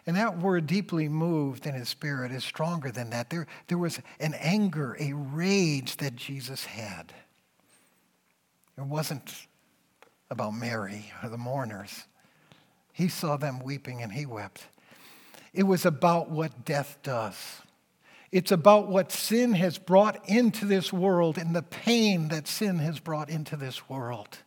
And 0.05 0.15
that 0.15 0.39
word 0.39 0.65
deeply 0.65 1.08
moved 1.08 1.67
in 1.67 1.75
his 1.75 1.89
spirit 1.89 2.31
is 2.31 2.43
stronger 2.43 2.91
than 2.91 3.12
that. 3.12 3.29
There, 3.29 3.48
there 3.67 3.77
was 3.77 4.00
an 4.20 4.34
anger, 4.36 4.98
a 5.00 5.13
rage 5.13 5.98
that 5.98 6.15
Jesus 6.15 6.65
had. 6.65 7.13
It 8.77 8.86
wasn't 8.86 9.48
about 10.31 10.51
Mary 10.51 11.12
or 11.22 11.29
the 11.29 11.38
mourners. 11.38 12.05
He 12.93 13.08
saw 13.08 13.38
them 13.38 13.60
weeping 13.60 14.01
and 14.01 14.12
he 14.12 14.25
wept. 14.25 14.65
It 15.53 15.63
was 15.63 15.86
about 15.86 16.29
what 16.29 16.65
death 16.65 16.98
does. 17.03 17.36
It's 18.31 18.51
about 18.51 18.88
what 18.88 19.12
sin 19.12 19.53
has 19.53 19.77
brought 19.77 20.27
into 20.29 20.65
this 20.65 20.93
world 20.93 21.38
and 21.38 21.53
the 21.53 21.62
pain 21.62 22.29
that 22.29 22.48
sin 22.48 22.79
has 22.79 23.00
brought 23.00 23.29
into 23.29 23.58
this 23.58 23.89
world. 23.89 24.39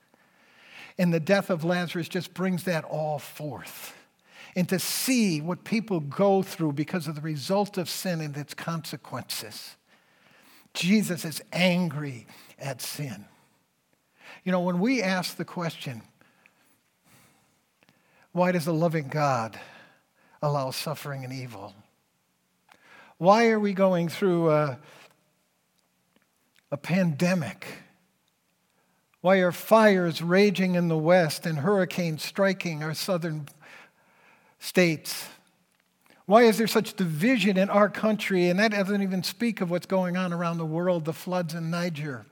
And 0.96 1.12
the 1.12 1.20
death 1.20 1.50
of 1.50 1.64
Lazarus 1.64 2.08
just 2.08 2.32
brings 2.32 2.64
that 2.64 2.84
all 2.84 3.18
forth. 3.18 3.94
And 4.56 4.68
to 4.68 4.78
see 4.78 5.40
what 5.40 5.64
people 5.64 6.00
go 6.00 6.42
through 6.42 6.72
because 6.72 7.08
of 7.08 7.16
the 7.16 7.20
result 7.20 7.76
of 7.76 7.88
sin 7.88 8.20
and 8.20 8.36
its 8.36 8.54
consequences. 8.54 9.76
Jesus 10.74 11.24
is 11.24 11.42
angry 11.52 12.26
at 12.58 12.80
sin. 12.80 13.24
You 14.44 14.52
know, 14.52 14.60
when 14.60 14.78
we 14.78 15.02
ask 15.02 15.36
the 15.36 15.44
question, 15.44 16.02
why 18.32 18.52
does 18.52 18.66
a 18.66 18.72
loving 18.72 19.08
God 19.08 19.58
allow 20.42 20.70
suffering 20.70 21.24
and 21.24 21.32
evil? 21.32 21.74
Why 23.18 23.48
are 23.48 23.60
we 23.60 23.72
going 23.72 24.08
through 24.08 24.50
a, 24.50 24.78
a 26.70 26.76
pandemic? 26.76 27.66
Why 29.20 29.36
are 29.36 29.52
fires 29.52 30.20
raging 30.20 30.74
in 30.74 30.88
the 30.88 30.98
West 30.98 31.46
and 31.46 31.60
hurricanes 31.60 32.22
striking 32.22 32.82
our 32.82 32.92
southern 32.92 33.46
states? 34.58 35.28
Why 36.26 36.44
is 36.44 36.56
there 36.56 36.66
such 36.66 36.94
division 36.94 37.58
in 37.58 37.68
our 37.68 37.88
country? 37.88 38.48
And 38.48 38.58
that 38.58 38.70
doesn't 38.70 39.02
even 39.02 39.22
speak 39.22 39.60
of 39.60 39.70
what's 39.70 39.86
going 39.86 40.16
on 40.16 40.32
around 40.32 40.58
the 40.58 40.66
world 40.66 41.04
the 41.04 41.12
floods 41.12 41.54
in 41.54 41.70
Niger, 41.70 42.24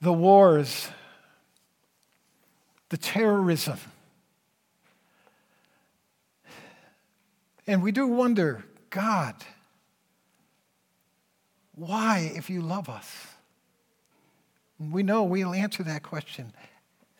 the 0.00 0.12
wars, 0.12 0.88
the 2.90 2.98
terrorism. 2.98 3.78
And 7.66 7.82
we 7.82 7.92
do 7.92 8.06
wonder 8.06 8.64
God, 8.90 9.34
why, 11.74 12.32
if 12.34 12.50
you 12.50 12.60
love 12.60 12.88
us? 12.88 13.26
We 14.78 15.02
know 15.02 15.24
we'll 15.24 15.54
answer 15.54 15.82
that 15.82 16.02
question 16.02 16.52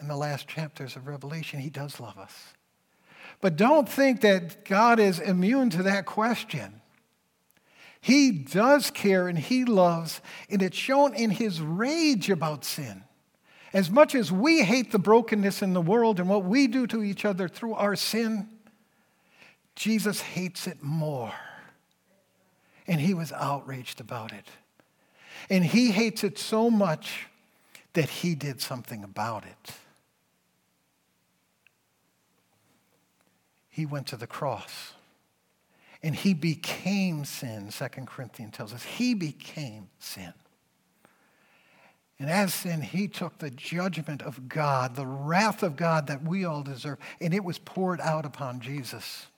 in 0.00 0.08
the 0.08 0.16
last 0.16 0.48
chapters 0.48 0.96
of 0.96 1.06
Revelation. 1.06 1.60
He 1.60 1.70
does 1.70 1.98
love 1.98 2.18
us. 2.18 2.32
But 3.40 3.56
don't 3.56 3.88
think 3.88 4.20
that 4.22 4.64
God 4.64 4.98
is 4.98 5.20
immune 5.20 5.70
to 5.70 5.82
that 5.84 6.06
question. 6.06 6.80
He 8.00 8.30
does 8.30 8.90
care 8.90 9.28
and 9.28 9.38
he 9.38 9.64
loves, 9.64 10.20
and 10.48 10.62
it's 10.62 10.76
shown 10.76 11.14
in 11.14 11.30
his 11.30 11.60
rage 11.60 12.30
about 12.30 12.64
sin. 12.64 13.04
As 13.72 13.90
much 13.90 14.14
as 14.14 14.32
we 14.32 14.62
hate 14.62 14.92
the 14.92 14.98
brokenness 14.98 15.62
in 15.62 15.74
the 15.74 15.80
world 15.80 16.18
and 16.18 16.28
what 16.28 16.44
we 16.44 16.66
do 16.66 16.86
to 16.86 17.02
each 17.02 17.24
other 17.24 17.48
through 17.48 17.74
our 17.74 17.96
sin, 17.96 18.48
Jesus 19.76 20.20
hates 20.20 20.66
it 20.66 20.82
more 20.82 21.34
and 22.88 23.00
he 23.00 23.14
was 23.14 23.30
outraged 23.32 24.00
about 24.00 24.32
it. 24.32 24.46
And 25.50 25.64
he 25.64 25.92
hates 25.92 26.24
it 26.24 26.38
so 26.38 26.70
much 26.70 27.26
that 27.92 28.08
he 28.08 28.34
did 28.34 28.60
something 28.60 29.04
about 29.04 29.44
it. 29.44 29.72
He 33.78 33.86
went 33.86 34.08
to 34.08 34.16
the 34.16 34.26
cross 34.26 34.94
and 36.02 36.12
he 36.12 36.34
became 36.34 37.24
sin, 37.24 37.70
Second 37.70 38.08
Corinthians 38.08 38.56
tells 38.56 38.74
us. 38.74 38.82
He 38.82 39.14
became 39.14 39.88
sin. 40.00 40.32
And 42.18 42.28
as 42.28 42.52
sin, 42.52 42.82
he 42.82 43.06
took 43.06 43.38
the 43.38 43.52
judgment 43.52 44.20
of 44.20 44.48
God, 44.48 44.96
the 44.96 45.06
wrath 45.06 45.62
of 45.62 45.76
God 45.76 46.08
that 46.08 46.24
we 46.24 46.44
all 46.44 46.64
deserve, 46.64 46.98
and 47.20 47.32
it 47.32 47.44
was 47.44 47.58
poured 47.58 48.00
out 48.00 48.26
upon 48.26 48.58
Jesus. 48.58 49.28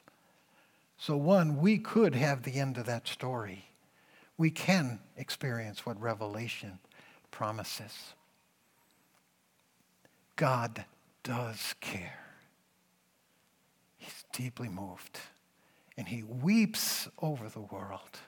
So, 0.96 1.18
one, 1.18 1.58
we 1.58 1.76
could 1.76 2.14
have 2.14 2.42
the 2.42 2.54
end 2.54 2.78
of 2.78 2.86
that 2.86 3.06
story. 3.06 3.66
We 4.38 4.50
can 4.50 5.00
experience 5.18 5.84
what 5.84 6.00
Revelation 6.00 6.78
promises. 7.30 8.14
God 10.36 10.86
does 11.24 11.74
care. 11.82 12.29
Deeply 14.32 14.68
moved. 14.68 15.18
And 15.96 16.08
he 16.08 16.22
weeps 16.22 17.08
over 17.20 17.48
the 17.48 17.60
world 17.60 18.20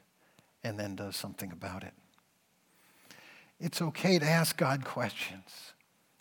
and 0.62 0.79
then 0.79 0.97
does 0.97 1.17
something 1.17 1.53
about 1.53 1.83
it. 1.83 1.95
It's 3.61 3.81
okay 3.81 4.19
to 4.19 4.27
ask 4.27 4.57
God 4.57 4.85
questions. 4.85 5.73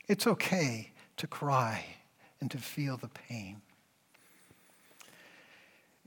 It's 0.08 0.28
okay 0.28 0.92
to 1.18 1.28
cry 1.28 1.86
and 2.40 2.50
to 2.52 2.58
feel 2.58 2.98
the 2.98 3.08
pain. 3.08 3.62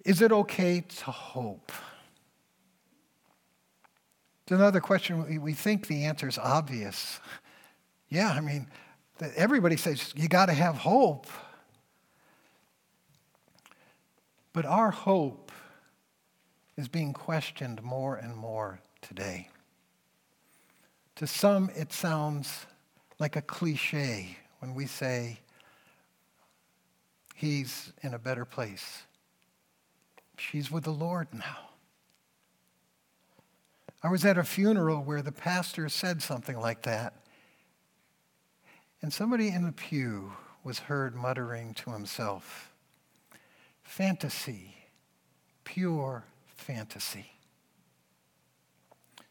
Is 0.05 0.21
it 0.21 0.33
okay 0.33 0.81
to 0.81 1.11
hope? 1.11 1.73
It's 4.43 4.53
another 4.53 4.81
question. 4.81 5.41
We 5.43 5.55
think 5.55 5.87
the 5.87 6.05
answer 6.05 6.29
is 6.29 6.39
obvious. 6.39 7.21
Yeah, 8.11 8.31
I 8.31 8.41
mean, 8.41 8.69
everybody 9.35 9.77
says 9.77 10.13
you 10.15 10.29
got 10.29 10.47
to 10.47 10.53
have 10.53 10.77
hope. 10.77 11.27
But 14.55 14.65
our 14.65 14.91
hope 14.91 15.53
is 16.79 16.89
being 16.89 17.13
questioned 17.13 17.83
more 17.83 18.17
and 18.17 18.35
more 18.35 18.81
today. 19.03 19.51
To 21.17 21.27
some, 21.27 21.71
it 21.77 21.93
sounds 21.93 22.65
like 23.19 23.37
a 23.37 23.43
cliche 23.43 24.39
when 24.61 24.75
we 24.75 24.87
say, 24.87 25.41
He's 27.35 27.93
in 28.01 28.15
a 28.15 28.19
better 28.19 28.45
place. 28.45 29.03
She's 30.39 30.71
with 30.71 30.85
the 30.85 30.93
Lord 30.93 31.29
now. 31.35 31.71
I 34.03 34.09
was 34.09 34.25
at 34.25 34.39
a 34.39 34.45
funeral 34.45 35.03
where 35.03 35.23
the 35.23 35.33
pastor 35.33 35.89
said 35.89 36.23
something 36.23 36.59
like 36.59 36.83
that. 36.83 37.15
And 39.03 39.13
somebody 39.13 39.49
in 39.49 39.65
the 39.65 39.73
pew 39.73 40.33
was 40.63 40.79
heard 40.79 41.15
muttering 41.17 41.75
to 41.75 41.91
himself, 41.91 42.74
fantasy, 43.85 44.75
pure 45.63 46.25
fantasy. 46.49 47.31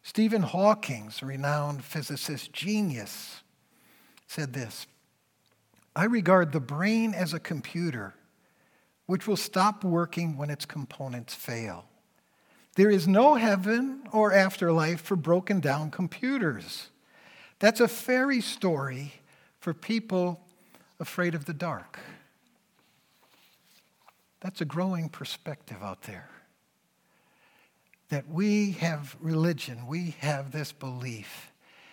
Stephen 0.04 0.44
Hawking's 0.44 1.22
renowned 1.22 1.84
physicist 1.84 2.54
genius 2.54 3.42
said 4.28 4.54
this 4.54 4.88
I 5.96 6.06
regard 6.06 6.52
the 6.52 6.60
brain 6.60 7.14
as 7.14 7.34
a 7.34 7.40
computer 7.40 8.14
which 9.06 9.28
will 9.28 9.38
stop 9.38 9.84
working 9.84 10.38
when 10.38 10.50
its 10.50 10.66
components 10.66 11.34
fail. 11.34 11.86
There 12.76 12.90
is 12.90 13.08
no 13.08 13.36
heaven 13.36 14.04
or 14.12 14.34
afterlife 14.34 15.02
for 15.02 15.16
broken 15.16 15.60
down 15.60 15.92
computers. 15.92 16.88
That's 17.60 17.80
a 17.80 17.88
fairy 17.88 18.42
story 18.42 19.14
for 19.60 19.74
people 19.74 20.42
afraid 21.00 21.36
of 21.36 21.46
the 21.46 21.54
dark. 21.54 22.00
That's 24.44 24.60
a 24.60 24.66
growing 24.66 25.08
perspective 25.08 25.78
out 25.82 26.02
there. 26.02 26.30
That 28.10 28.28
we 28.28 28.72
have 28.74 29.16
religion, 29.22 29.88
we 29.88 30.16
have 30.20 30.52
this 30.52 30.74
belief, 30.74 31.52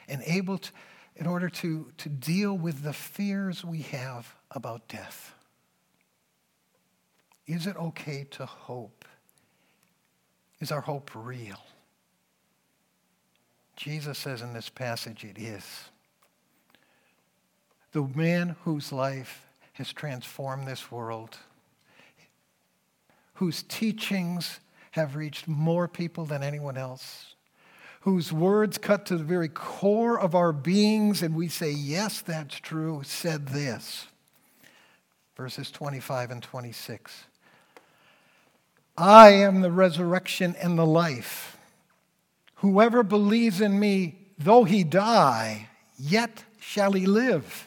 and 0.08 0.20
able 0.26 0.58
to, 0.58 0.70
in 1.14 1.28
order 1.28 1.48
to, 1.48 1.92
to 1.96 2.08
deal 2.08 2.52
with 2.58 2.82
the 2.82 2.92
fears 2.92 3.64
we 3.64 3.82
have 3.82 4.34
about 4.50 4.88
death. 4.88 5.32
Is 7.46 7.68
it 7.68 7.76
okay 7.76 8.26
to 8.32 8.46
hope? 8.46 9.04
Is 10.58 10.72
our 10.72 10.80
hope 10.80 11.12
real? 11.14 11.60
Jesus 13.76 14.18
says 14.18 14.42
in 14.42 14.52
this 14.52 14.68
passage 14.68 15.24
it 15.24 15.38
is. 15.38 15.64
The 17.92 18.02
man 18.02 18.56
whose 18.64 18.92
life 18.92 19.46
has 19.74 19.92
transformed 19.92 20.66
this 20.66 20.90
world, 20.90 21.38
whose 23.40 23.62
teachings 23.62 24.60
have 24.90 25.16
reached 25.16 25.48
more 25.48 25.88
people 25.88 26.26
than 26.26 26.42
anyone 26.42 26.76
else, 26.76 27.36
whose 28.02 28.30
words 28.30 28.76
cut 28.76 29.06
to 29.06 29.16
the 29.16 29.24
very 29.24 29.48
core 29.48 30.20
of 30.20 30.34
our 30.34 30.52
beings, 30.52 31.22
and 31.22 31.34
we 31.34 31.48
say, 31.48 31.70
Yes, 31.70 32.20
that's 32.20 32.60
true, 32.60 33.00
said 33.02 33.46
this. 33.48 34.08
Verses 35.38 35.70
25 35.70 36.32
and 36.32 36.42
26. 36.42 37.24
I 38.98 39.30
am 39.30 39.62
the 39.62 39.72
resurrection 39.72 40.54
and 40.60 40.78
the 40.78 40.84
life. 40.84 41.56
Whoever 42.56 43.02
believes 43.02 43.62
in 43.62 43.80
me, 43.80 44.18
though 44.36 44.64
he 44.64 44.84
die, 44.84 45.70
yet 45.98 46.44
shall 46.60 46.92
he 46.92 47.06
live. 47.06 47.66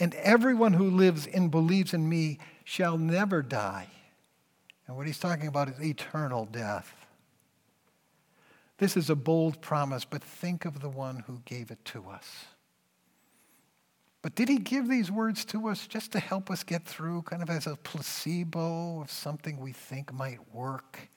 And 0.00 0.12
everyone 0.14 0.72
who 0.72 0.90
lives 0.90 1.24
and 1.24 1.52
believes 1.52 1.94
in 1.94 2.08
me 2.08 2.40
shall 2.64 2.98
never 2.98 3.42
die. 3.42 3.86
And 4.86 4.96
what 4.96 5.06
he's 5.06 5.18
talking 5.18 5.48
about 5.48 5.68
is 5.68 5.80
eternal 5.80 6.46
death. 6.46 7.06
This 8.78 8.96
is 8.96 9.08
a 9.08 9.16
bold 9.16 9.60
promise, 9.60 10.04
but 10.04 10.22
think 10.22 10.64
of 10.64 10.80
the 10.80 10.88
one 10.88 11.24
who 11.26 11.40
gave 11.44 11.70
it 11.70 11.84
to 11.86 12.08
us. 12.08 12.46
But 14.22 14.34
did 14.34 14.48
he 14.48 14.58
give 14.58 14.88
these 14.88 15.10
words 15.10 15.44
to 15.46 15.68
us 15.68 15.86
just 15.86 16.12
to 16.12 16.20
help 16.20 16.50
us 16.50 16.62
get 16.62 16.84
through, 16.84 17.22
kind 17.22 17.42
of 17.42 17.50
as 17.50 17.66
a 17.66 17.76
placebo 17.76 19.00
of 19.00 19.10
something 19.10 19.58
we 19.58 19.72
think 19.72 20.12
might 20.12 20.52
work? 20.52 21.08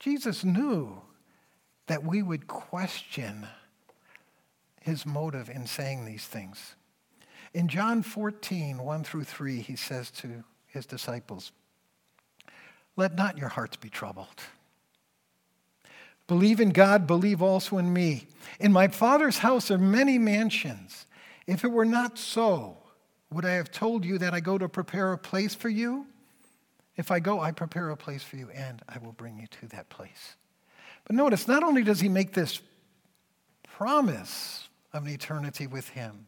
Jesus 0.00 0.44
knew 0.44 1.00
that 1.86 2.04
we 2.04 2.22
would 2.22 2.46
question 2.48 3.46
his 4.80 5.06
motive 5.06 5.48
in 5.48 5.66
saying 5.66 6.04
these 6.04 6.26
things. 6.26 6.74
In 7.54 7.68
John 7.68 8.02
14, 8.02 8.78
1 8.78 9.04
through 9.04 9.24
3, 9.24 9.60
he 9.60 9.76
says 9.76 10.10
to 10.10 10.42
his 10.72 10.86
disciples, 10.86 11.52
Let 12.96 13.14
not 13.14 13.38
your 13.38 13.48
hearts 13.48 13.76
be 13.76 13.88
troubled. 13.88 14.40
Believe 16.26 16.60
in 16.60 16.70
God, 16.70 17.06
believe 17.06 17.42
also 17.42 17.78
in 17.78 17.92
me. 17.92 18.26
In 18.58 18.72
my 18.72 18.88
Father's 18.88 19.38
house 19.38 19.70
are 19.70 19.78
many 19.78 20.18
mansions. 20.18 21.06
If 21.46 21.64
it 21.64 21.70
were 21.70 21.84
not 21.84 22.18
so, 22.18 22.78
would 23.30 23.44
I 23.44 23.52
have 23.52 23.70
told 23.70 24.04
you 24.04 24.18
that 24.18 24.32
I 24.32 24.40
go 24.40 24.56
to 24.56 24.68
prepare 24.68 25.12
a 25.12 25.18
place 25.18 25.54
for 25.54 25.68
you? 25.68 26.06
If 26.96 27.10
I 27.10 27.20
go, 27.20 27.40
I 27.40 27.52
prepare 27.52 27.90
a 27.90 27.96
place 27.96 28.22
for 28.22 28.36
you, 28.36 28.50
and 28.54 28.82
I 28.88 28.98
will 28.98 29.12
bring 29.12 29.38
you 29.38 29.46
to 29.46 29.66
that 29.68 29.88
place. 29.88 30.36
But 31.04 31.16
notice, 31.16 31.48
not 31.48 31.62
only 31.62 31.82
does 31.82 32.00
he 32.00 32.08
make 32.08 32.32
this 32.32 32.60
promise 33.76 34.68
of 34.92 35.04
an 35.04 35.10
eternity 35.10 35.66
with 35.66 35.88
him, 35.88 36.26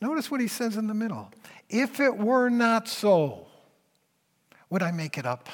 notice 0.00 0.30
what 0.30 0.40
he 0.40 0.48
says 0.48 0.76
in 0.76 0.86
the 0.86 0.94
middle. 0.94 1.30
If 1.68 2.00
it 2.00 2.16
were 2.16 2.48
not 2.48 2.88
so, 2.88 3.46
would 4.70 4.82
I 4.82 4.90
make 4.90 5.18
it 5.18 5.26
up? 5.26 5.48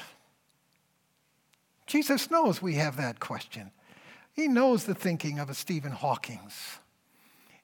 Jesus 1.87 2.31
knows 2.31 2.61
we 2.61 2.75
have 2.75 2.97
that 2.97 3.19
question. 3.19 3.71
He 4.33 4.47
knows 4.47 4.83
the 4.83 4.95
thinking 4.95 5.39
of 5.39 5.49
a 5.49 5.53
Stephen 5.53 5.91
Hawking's. 5.91 6.79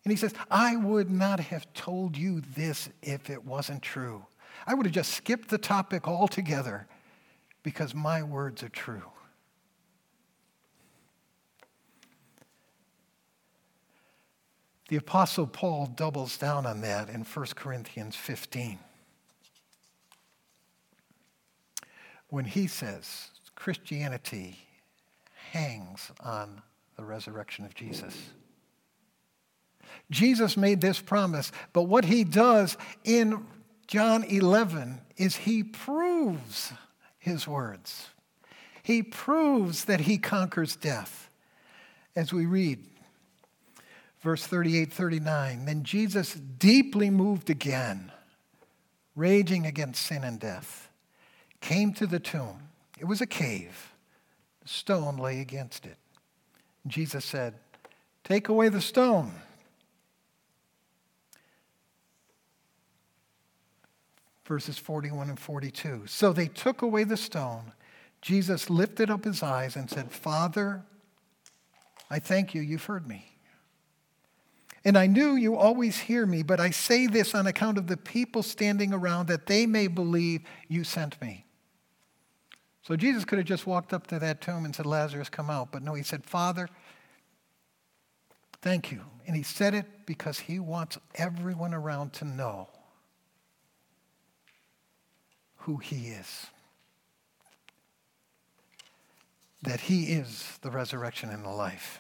And 0.04 0.12
he 0.12 0.18
says, 0.18 0.34
I 0.50 0.76
would 0.76 1.12
not 1.12 1.40
have 1.40 1.72
told 1.74 2.18
you 2.18 2.42
this 2.56 2.90
if 3.02 3.30
it 3.30 3.46
wasn't 3.46 3.82
true. 3.82 4.26
I 4.66 4.74
would 4.74 4.86
have 4.86 4.96
just 4.96 5.14
skipped 5.14 5.50
the 5.50 5.58
topic 5.58 6.08
altogether 6.08 6.88
because 7.64 7.94
my 7.94 8.24
words 8.24 8.64
are 8.64 8.70
true. 8.70 9.11
The 14.92 14.98
Apostle 14.98 15.48
Paul 15.48 15.86
doubles 15.86 16.38
down 16.38 16.66
on 16.66 16.82
that 16.82 17.08
in 17.08 17.22
1 17.22 17.46
Corinthians 17.56 18.18
15. 18.18 18.78
When 22.28 22.44
he 22.44 22.68
says 22.68 23.30
Christianity 23.56 24.60
hangs 25.52 26.12
on 26.20 26.62
the 26.98 27.06
resurrection 27.06 27.64
of 27.64 27.74
Jesus. 27.74 28.18
Jesus 30.10 30.58
made 30.58 30.82
this 30.82 31.00
promise, 31.00 31.54
but 31.72 31.84
what 31.84 32.04
he 32.04 32.26
does 32.26 32.76
in 33.06 33.46
John 33.88 34.26
11 34.26 35.00
is 35.16 35.38
he 35.38 35.64
proves 35.64 36.74
his 37.18 37.48
words. 37.48 38.10
He 38.84 39.04
proves 39.04 39.86
that 39.86 40.02
he 40.02 40.18
conquers 40.18 40.76
death. 40.76 41.30
As 42.14 42.34
we 42.34 42.46
read, 42.46 42.91
verse 44.22 44.46
38 44.46 44.94
39, 44.94 45.66
then 45.66 45.84
Jesus, 45.84 46.34
deeply 46.34 47.10
moved 47.10 47.50
again, 47.50 48.12
raging 49.16 49.66
against 49.66 50.06
sin 50.06 50.24
and 50.24 50.40
death, 50.40 50.90
came 51.60 51.94
to 51.94 52.08
the 52.08 52.20
tomb. 52.20 52.70
It 53.00 53.06
was 53.06 53.22
a 53.22 53.28
cave, 53.28 53.94
stone 54.66 55.18
lay 55.18 55.42
against 55.42 55.86
it. 55.86 55.98
Jesus 56.88 57.26
said, 57.26 57.56
Take 58.24 58.50
away 58.50 58.70
the 58.70 58.82
stone. 58.82 59.32
Verses 64.46 64.78
41 64.78 65.30
and 65.30 65.40
42. 65.40 66.04
So 66.08 66.34
they 66.34 66.48
took 66.48 66.82
away 66.82 67.04
the 67.04 67.18
stone. 67.18 67.72
Jesus 68.22 68.70
lifted 68.70 69.10
up 69.10 69.24
his 69.24 69.42
eyes 69.42 69.76
and 69.76 69.90
said, 69.90 70.12
Father, 70.12 70.84
I 72.10 72.20
thank 72.20 72.54
you, 72.54 72.62
you've 72.62 72.86
heard 72.86 73.08
me. 73.08 73.31
And 74.84 74.98
I 74.98 75.06
knew 75.06 75.36
you 75.36 75.56
always 75.56 76.00
hear 76.00 76.26
me, 76.26 76.42
but 76.42 76.60
I 76.60 76.72
say 76.72 77.06
this 77.06 77.36
on 77.36 77.46
account 77.46 77.78
of 77.78 77.88
the 77.88 77.98
people 77.98 78.42
standing 78.42 78.94
around 78.94 79.28
that 79.28 79.46
they 79.46 79.68
may 79.68 79.88
believe 79.88 80.42
you 80.68 80.84
sent 80.84 81.22
me. 81.22 81.46
So 82.82 82.96
Jesus 82.96 83.24
could 83.24 83.38
have 83.38 83.48
just 83.48 83.68
walked 83.68 83.94
up 83.94 84.08
to 84.08 84.18
that 84.18 84.42
tomb 84.42 84.66
and 84.66 84.76
said, 84.76 84.88
Lazarus, 84.88 85.30
come 85.30 85.52
out. 85.52 85.72
But 85.72 85.84
no, 85.84 85.94
he 85.94 86.02
said, 86.02 86.26
Father, 86.26 86.68
thank 88.64 88.92
you. 88.92 89.02
And 89.28 89.36
he 89.36 89.44
said 89.44 89.76
it 89.76 89.86
because 90.08 90.40
he 90.40 90.60
wants 90.60 90.98
everyone 91.14 91.76
around 91.76 92.14
to 92.14 92.26
know 92.26 92.70
who 95.58 95.78
he 95.78 96.08
is. 96.08 96.48
That 99.62 99.82
he 99.82 100.06
is 100.06 100.58
the 100.64 100.72
resurrection 100.72 101.30
and 101.30 101.46
the 101.46 101.50
life 101.50 102.00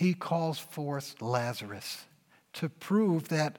he 0.00 0.14
calls 0.14 0.58
forth 0.58 1.20
Lazarus 1.20 2.06
to 2.54 2.70
prove 2.70 3.28
that 3.28 3.58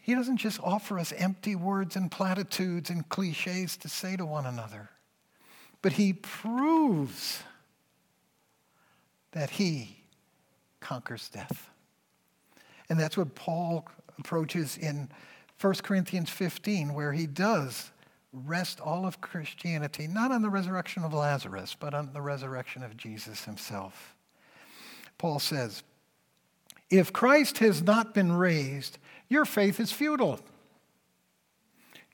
he 0.00 0.14
doesn't 0.14 0.38
just 0.38 0.58
offer 0.62 0.98
us 0.98 1.12
empty 1.12 1.54
words 1.54 1.96
and 1.96 2.10
platitudes 2.10 2.88
and 2.88 3.06
cliches 3.10 3.76
to 3.76 3.86
say 3.86 4.16
to 4.16 4.24
one 4.24 4.46
another, 4.46 4.88
but 5.82 5.92
he 5.92 6.14
proves 6.14 7.42
that 9.32 9.50
he 9.50 9.98
conquers 10.80 11.28
death. 11.28 11.68
And 12.88 12.98
that's 12.98 13.18
what 13.18 13.34
Paul 13.34 13.86
approaches 14.18 14.78
in 14.78 15.10
1 15.60 15.74
Corinthians 15.82 16.30
15, 16.30 16.94
where 16.94 17.12
he 17.12 17.26
does 17.26 17.90
rest 18.32 18.80
all 18.80 19.04
of 19.04 19.20
Christianity, 19.20 20.08
not 20.08 20.32
on 20.32 20.40
the 20.40 20.48
resurrection 20.48 21.04
of 21.04 21.12
Lazarus, 21.12 21.76
but 21.78 21.92
on 21.92 22.14
the 22.14 22.22
resurrection 22.22 22.82
of 22.82 22.96
Jesus 22.96 23.44
himself. 23.44 24.16
Paul 25.20 25.38
says, 25.38 25.82
If 26.88 27.12
Christ 27.12 27.58
has 27.58 27.82
not 27.82 28.14
been 28.14 28.32
raised, 28.32 28.96
your 29.28 29.44
faith 29.44 29.78
is 29.78 29.92
futile. 29.92 30.40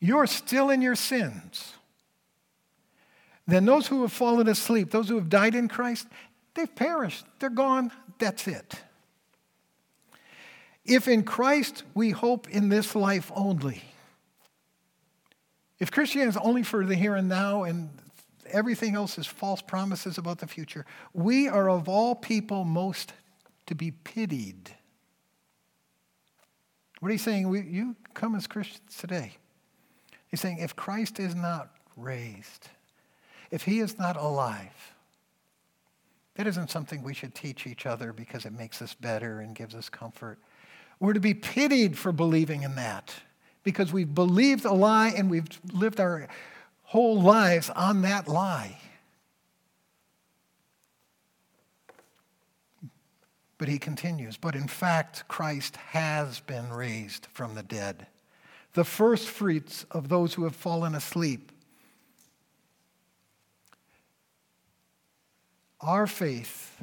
You're 0.00 0.26
still 0.26 0.70
in 0.70 0.82
your 0.82 0.96
sins. 0.96 1.74
Then 3.46 3.64
those 3.64 3.86
who 3.86 4.02
have 4.02 4.12
fallen 4.12 4.48
asleep, 4.48 4.90
those 4.90 5.08
who 5.08 5.14
have 5.14 5.28
died 5.28 5.54
in 5.54 5.68
Christ, 5.68 6.08
they've 6.54 6.74
perished. 6.74 7.24
They're 7.38 7.48
gone. 7.48 7.92
That's 8.18 8.48
it. 8.48 8.74
If 10.84 11.06
in 11.06 11.22
Christ 11.22 11.84
we 11.94 12.10
hope 12.10 12.50
in 12.50 12.70
this 12.70 12.96
life 12.96 13.30
only, 13.36 13.84
if 15.78 15.92
Christianity 15.92 16.30
is 16.30 16.36
only 16.38 16.64
for 16.64 16.84
the 16.84 16.96
here 16.96 17.14
and 17.14 17.28
now 17.28 17.62
and 17.62 17.88
everything 18.50 18.94
else 18.94 19.18
is 19.18 19.26
false 19.26 19.62
promises 19.62 20.18
about 20.18 20.38
the 20.38 20.46
future. 20.46 20.84
We 21.12 21.48
are 21.48 21.68
of 21.68 21.88
all 21.88 22.14
people 22.14 22.64
most 22.64 23.12
to 23.66 23.74
be 23.74 23.90
pitied. 23.90 24.70
What 27.00 27.08
are 27.10 27.12
you 27.12 27.18
saying? 27.18 27.48
We, 27.48 27.62
you 27.62 27.96
come 28.14 28.34
as 28.34 28.46
Christians 28.46 28.96
today. 28.96 29.32
He's 30.28 30.40
saying 30.40 30.58
if 30.58 30.74
Christ 30.74 31.20
is 31.20 31.34
not 31.34 31.70
raised, 31.96 32.68
if 33.50 33.62
he 33.62 33.80
is 33.80 33.98
not 33.98 34.16
alive, 34.16 34.94
that 36.34 36.46
isn't 36.46 36.70
something 36.70 37.02
we 37.02 37.14
should 37.14 37.34
teach 37.34 37.66
each 37.66 37.86
other 37.86 38.12
because 38.12 38.44
it 38.44 38.52
makes 38.52 38.82
us 38.82 38.94
better 38.94 39.40
and 39.40 39.54
gives 39.54 39.74
us 39.74 39.88
comfort. 39.88 40.38
We're 41.00 41.14
to 41.14 41.20
be 41.20 41.34
pitied 41.34 41.96
for 41.96 42.12
believing 42.12 42.62
in 42.62 42.74
that 42.76 43.14
because 43.62 43.92
we've 43.92 44.14
believed 44.14 44.64
a 44.64 44.72
lie 44.72 45.08
and 45.08 45.30
we've 45.30 45.48
lived 45.72 46.00
our 46.00 46.28
whole 46.86 47.20
lives 47.20 47.68
on 47.70 48.02
that 48.02 48.28
lie. 48.28 48.78
But 53.58 53.68
he 53.68 53.78
continues, 53.78 54.36
but 54.36 54.54
in 54.54 54.68
fact, 54.68 55.26
Christ 55.28 55.76
has 55.76 56.40
been 56.40 56.70
raised 56.70 57.26
from 57.32 57.54
the 57.54 57.62
dead. 57.62 58.06
the 58.76 58.84
first 58.84 59.26
fruits 59.26 59.86
of 59.90 60.10
those 60.10 60.34
who 60.34 60.44
have 60.44 60.54
fallen 60.54 60.94
asleep. 60.94 61.50
Our 65.80 66.06
faith 66.06 66.82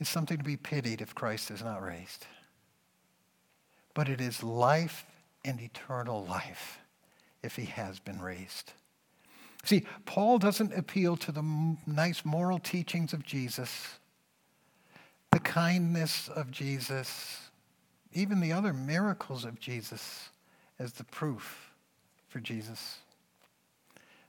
is 0.00 0.08
something 0.08 0.38
to 0.38 0.44
be 0.44 0.56
pitied 0.56 1.02
if 1.02 1.14
Christ 1.14 1.50
is 1.50 1.62
not 1.62 1.82
raised. 1.82 2.26
But 3.92 4.08
it 4.08 4.18
is 4.18 4.42
life 4.42 5.04
and 5.44 5.60
eternal 5.60 6.24
life 6.24 6.78
if 7.44 7.56
he 7.56 7.66
has 7.66 8.00
been 8.00 8.20
raised. 8.20 8.72
See, 9.64 9.84
Paul 10.04 10.38
doesn't 10.38 10.74
appeal 10.74 11.16
to 11.18 11.32
the 11.32 11.76
nice 11.86 12.24
moral 12.24 12.58
teachings 12.58 13.12
of 13.12 13.22
Jesus, 13.22 13.98
the 15.30 15.40
kindness 15.40 16.28
of 16.28 16.50
Jesus, 16.50 17.50
even 18.12 18.40
the 18.40 18.52
other 18.52 18.72
miracles 18.72 19.44
of 19.44 19.58
Jesus 19.58 20.30
as 20.78 20.92
the 20.92 21.04
proof 21.04 21.70
for 22.28 22.40
Jesus. 22.40 22.98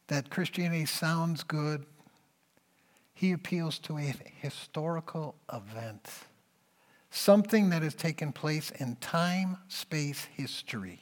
That 0.07 0.29
Christianity 0.29 0.85
sounds 0.85 1.43
good. 1.43 1.85
He 3.13 3.31
appeals 3.31 3.79
to 3.79 3.97
a 3.97 4.13
historical 4.41 5.35
event, 5.51 6.07
something 7.09 7.69
that 7.69 7.81
has 7.81 7.95
taken 7.95 8.31
place 8.31 8.71
in 8.71 8.97
time, 8.97 9.57
space, 9.67 10.27
history. 10.35 10.99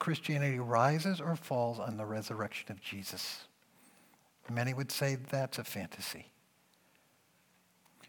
Christianity 0.00 0.58
rises 0.58 1.20
or 1.20 1.36
falls 1.36 1.78
on 1.78 1.96
the 1.96 2.06
resurrection 2.06 2.72
of 2.72 2.80
Jesus. 2.80 3.44
Many 4.50 4.74
would 4.74 4.90
say 4.90 5.14
that's 5.14 5.58
a 5.58 5.64
fantasy. 5.64 6.26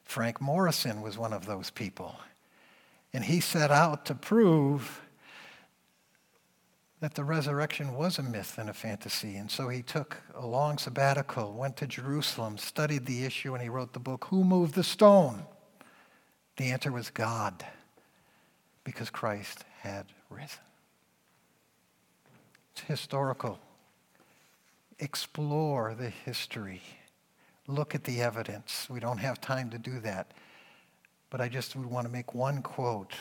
Frank 0.04 0.42
Morison 0.42 1.02
was 1.02 1.18
one 1.18 1.34
of 1.34 1.46
those 1.46 1.70
people. 1.70 2.16
And 3.14 3.24
he 3.24 3.40
set 3.40 3.70
out 3.70 4.06
to 4.08 4.16
prove 4.16 5.02
that 7.02 7.16
the 7.16 7.24
resurrection 7.24 7.94
was 7.94 8.18
a 8.18 8.24
myth 8.24 8.58
and 8.58 8.70
a 8.70 8.74
fantasy. 8.74 9.36
And 9.36 9.52
so 9.52 9.70
he 9.70 9.82
took 9.82 10.18
a 10.34 10.46
long 10.46 10.78
sabbatical, 10.78 11.54
went 11.54 11.78
to 11.78 11.88
Jerusalem, 11.88 12.58
studied 12.58 13.06
the 13.06 13.26
issue, 13.26 13.54
and 13.54 13.62
he 13.62 13.70
wrote 13.70 13.94
the 13.94 14.00
book, 14.00 14.26
Who 14.30 14.44
Moved 14.44 14.76
the 14.76 14.84
Stone? 14.84 15.44
The 16.58 16.72
answer 16.72 16.92
was 16.92 17.10
God, 17.10 17.66
because 18.84 19.10
Christ 19.10 19.66
had 19.82 20.08
risen. 20.30 20.60
It's 22.74 22.82
historical. 22.82 23.60
Explore 25.00 25.96
the 25.96 26.10
history. 26.10 26.82
Look 27.68 27.96
at 27.96 28.04
the 28.04 28.22
evidence. 28.22 28.88
We 28.90 29.00
don't 29.00 29.18
have 29.18 29.42
time 29.42 29.70
to 29.72 29.78
do 29.78 30.00
that. 30.02 30.32
But 31.30 31.42
I 31.42 31.50
just 31.50 31.76
would 31.76 31.86
want 31.86 32.08
to 32.08 32.12
make 32.12 32.34
one 32.36 32.62
quote, 32.62 33.14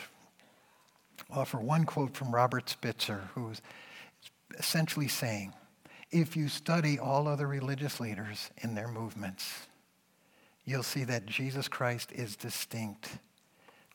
offer 1.29 1.57
one 1.57 1.85
quote 1.85 2.15
from 2.15 2.33
Robert 2.33 2.69
Spitzer, 2.69 3.29
who's 3.33 3.61
essentially 4.57 5.07
saying, 5.07 5.53
if 6.11 6.35
you 6.35 6.49
study 6.49 6.99
all 6.99 7.27
other 7.27 7.47
religious 7.47 7.99
leaders 8.01 8.49
in 8.57 8.75
their 8.75 8.89
movements, 8.89 9.67
you'll 10.65 10.83
see 10.83 11.05
that 11.05 11.25
Jesus 11.25 11.69
Christ 11.69 12.11
is 12.11 12.35
distinct, 12.35 13.17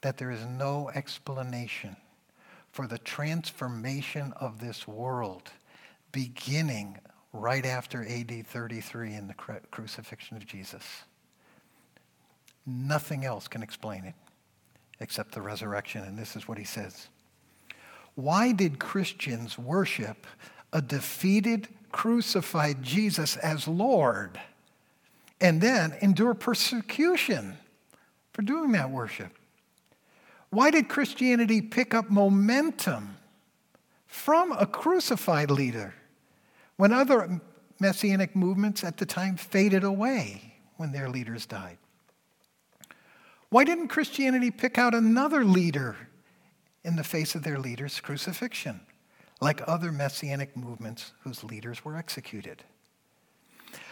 that 0.01 0.17
there 0.17 0.31
is 0.31 0.47
no 0.47 0.91
explanation 0.95 1.97
for 2.77 2.87
the 2.87 2.99
transformation 2.99 4.35
of 4.39 4.61
this 4.61 4.87
world 4.87 5.51
beginning 6.13 6.99
right 7.33 7.65
after 7.65 8.07
AD 8.07 8.47
33 8.47 9.15
in 9.15 9.29
the 9.29 9.35
crucifixion 9.71 10.37
of 10.37 10.45
Jesus. 10.45 10.85
Nothing 12.67 13.25
else 13.25 13.49
can 13.49 13.63
explain 13.63 14.05
it 14.05 14.13
except 15.01 15.33
the 15.33 15.41
resurrection. 15.41 16.03
And 16.03 16.19
this 16.19 16.37
is 16.37 16.47
what 16.47 16.59
he 16.59 16.65
says 16.65 17.09
Why 18.15 18.53
did 18.53 18.79
Christians 18.79 19.59
worship 19.59 20.27
a 20.71 20.83
defeated, 20.83 21.69
crucified 21.93 22.83
Jesus 22.83 23.39
as 23.39 23.67
Lord 23.67 24.39
and 25.41 25.63
then 25.63 25.95
endure 26.03 26.35
persecution 26.35 27.57
for 28.35 28.43
doing 28.43 28.73
that 28.73 28.91
worship? 28.91 29.33
Why 30.57 30.71
did 30.71 30.89
Christianity 30.89 31.61
pick 31.61 31.93
up 31.93 32.09
momentum 32.09 33.19
from 34.07 34.53
a 34.53 34.65
crucified 34.65 35.51
leader 35.51 35.93
when 36.79 36.95
other 36.95 37.43
messianic 37.79 38.35
movements 38.35 38.83
at 38.83 38.97
the 38.97 39.05
time 39.05 39.37
faded 39.37 39.85
away 39.85 40.55
when 40.79 40.93
their 40.93 41.11
leaders 41.11 41.45
died? 41.45 41.77
Why 43.51 43.65
didn't 43.65 43.89
Christianity 43.89 44.51
pick 44.51 44.79
out 44.79 44.95
another 44.95 45.45
leader 45.45 45.95
in 46.85 46.97
the 46.97 47.05
face 47.05 47.35
of 47.35 47.43
their 47.43 47.59
leader's 47.59 48.01
crucifixion, 48.01 48.81
like 49.43 49.61
other 49.69 49.93
messianic 49.93 50.57
movements 50.57 51.13
whose 51.21 51.45
leaders 51.45 51.85
were 51.85 51.99
executed? 51.99 52.65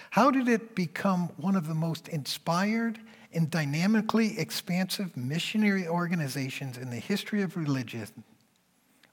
How 0.09 0.31
did 0.31 0.49
it 0.49 0.75
become 0.75 1.29
one 1.37 1.57
of 1.57 1.67
the 1.67 1.75
most 1.75 2.09
inspired 2.09 3.01
and 3.35 3.51
dynamically 3.51 4.39
expansive 4.39 5.17
missionary 5.17 5.87
organizations 5.87 6.79
in 6.79 6.91
the 6.91 6.97
history 6.97 7.43
of 7.43 7.57
religion 7.57 8.09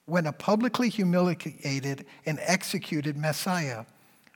when 0.05 0.25
a 0.25 0.33
publicly 0.33 0.89
humiliated 0.89 2.05
and 2.25 2.39
executed 2.41 3.17
Messiah 3.17 3.85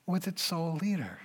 was 0.05 0.27
its 0.27 0.41
sole 0.41 0.75
leader? 0.81 1.19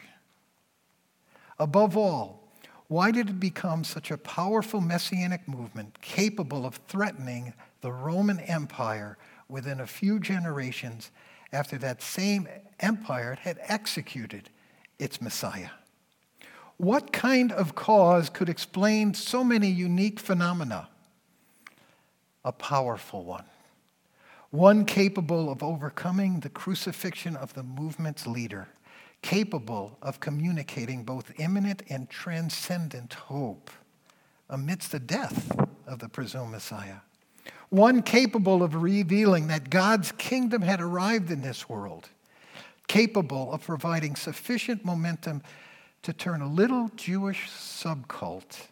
Above 1.59 1.97
all, 1.97 2.41
why 2.89 3.11
did 3.11 3.29
it 3.29 3.39
become 3.39 3.85
such 3.85 4.11
a 4.11 4.19
powerful 4.19 4.81
messianic 4.81 5.47
movement 5.47 6.01
capable 6.01 6.67
of 6.67 6.81
threatening 6.89 7.55
the 7.83 7.93
Roman 7.93 8.41
Empire 8.41 9.17
within 9.49 9.81
a 9.81 9.87
few 9.87 10.19
generations 10.19 11.11
after 11.53 11.79
that 11.79 12.03
same 12.03 12.49
empire 12.81 13.39
had 13.41 13.59
executed 13.63 14.51
its 14.99 15.21
Messiah? 15.21 15.71
What 16.81 17.13
kind 17.13 17.53
of 17.53 17.75
cause 17.75 18.31
could 18.31 18.49
explain 18.49 19.13
so 19.13 19.45
many 19.45 19.69
unique 19.69 20.19
phenomena? 20.19 20.89
A 22.43 22.53
powerful 22.53 23.23
one. 23.23 23.45
One 24.49 24.87
capable 24.87 25.51
of 25.53 25.63
overcoming 25.63 26.41
the 26.41 26.49
crucifixion 26.49 27.37
of 27.37 27.53
the 27.53 27.63
movement's 27.63 28.27
leader 28.27 28.67
capable 29.21 29.99
of 30.01 30.21
communicating 30.21 31.05
both 31.05 31.39
imminent 31.39 31.83
and 31.91 32.09
transcendent 32.09 33.13
hope 33.13 33.71
amidst 34.49 34.91
the 34.91 35.01
death 35.01 35.55
of 35.87 35.99
the 35.99 36.09
presumed 36.09 36.53
Messiah. 36.53 37.01
One 37.69 38.01
capable 38.01 38.63
of 38.63 38.75
revealing 38.75 39.49
that 39.49 39.69
God's 39.69 40.13
kingdom 40.13 40.63
had 40.63 40.81
arrived 40.81 41.31
in 41.31 41.43
this 41.43 41.69
world, 41.69 42.09
capable 42.89 43.53
of 43.53 43.67
providing 43.67 44.17
sufficient 44.17 44.83
momentum 44.83 45.43
to 46.03 46.13
turn 46.13 46.41
a 46.41 46.49
little 46.49 46.91
Jewish 46.97 47.49
subcult 47.51 48.69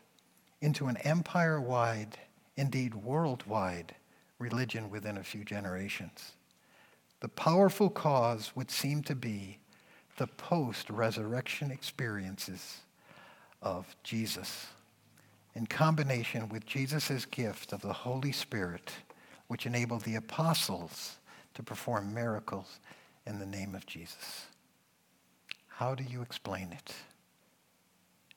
into 0.61 0.87
an 0.87 0.97
empire 0.99 1.61
wide, 1.61 2.19
indeed 2.57 2.95
worldwide, 2.95 3.95
religion 4.38 4.91
within 4.91 5.19
a 5.19 5.25
few 5.25 5.45
generations. 5.45 6.33
The 7.21 7.29
powerful 7.29 7.91
cause 7.91 8.53
would 8.55 8.71
seem 8.71 9.03
to 9.05 9.14
be 9.14 9.59
the 10.17 10.27
post 10.27 10.91
resurrection 10.91 11.71
experiences 11.71 12.79
of 13.61 13.95
Jesus 14.03 14.67
in 15.55 15.67
combination 15.67 16.49
with 16.49 16.67
Jesus' 16.67 17.25
gift 17.25 17.73
of 17.73 17.83
the 17.83 17.93
Holy 17.93 18.33
Spirit, 18.33 18.93
which 19.49 19.67
enabled 19.67 20.03
the 20.03 20.14
apostles 20.14 21.17
to 21.55 21.62
perform 21.62 22.14
miracles 22.14 22.79
in 23.27 23.38
the 23.38 23.47
name 23.47 23.75
of 23.75 23.85
Jesus. 23.85 24.47
How 25.67 25.95
do 25.95 26.05
you 26.05 26.23
explain 26.23 26.73
it? 26.73 26.93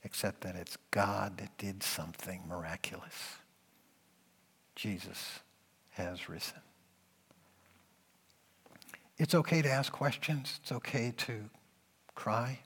Except 0.03 0.41
that 0.41 0.55
it's 0.55 0.77
God 0.89 1.37
that 1.37 1.57
did 1.57 1.83
something 1.83 2.43
miraculous. 2.47 3.37
Jesus 4.75 5.39
has 5.91 6.27
risen. 6.27 6.57
It's 9.17 9.35
okay 9.35 9.61
to 9.61 9.69
ask 9.69 9.91
questions. 9.91 10.59
It's 10.63 10.71
okay 10.71 11.13
to 11.17 11.49
cry. 12.15 12.59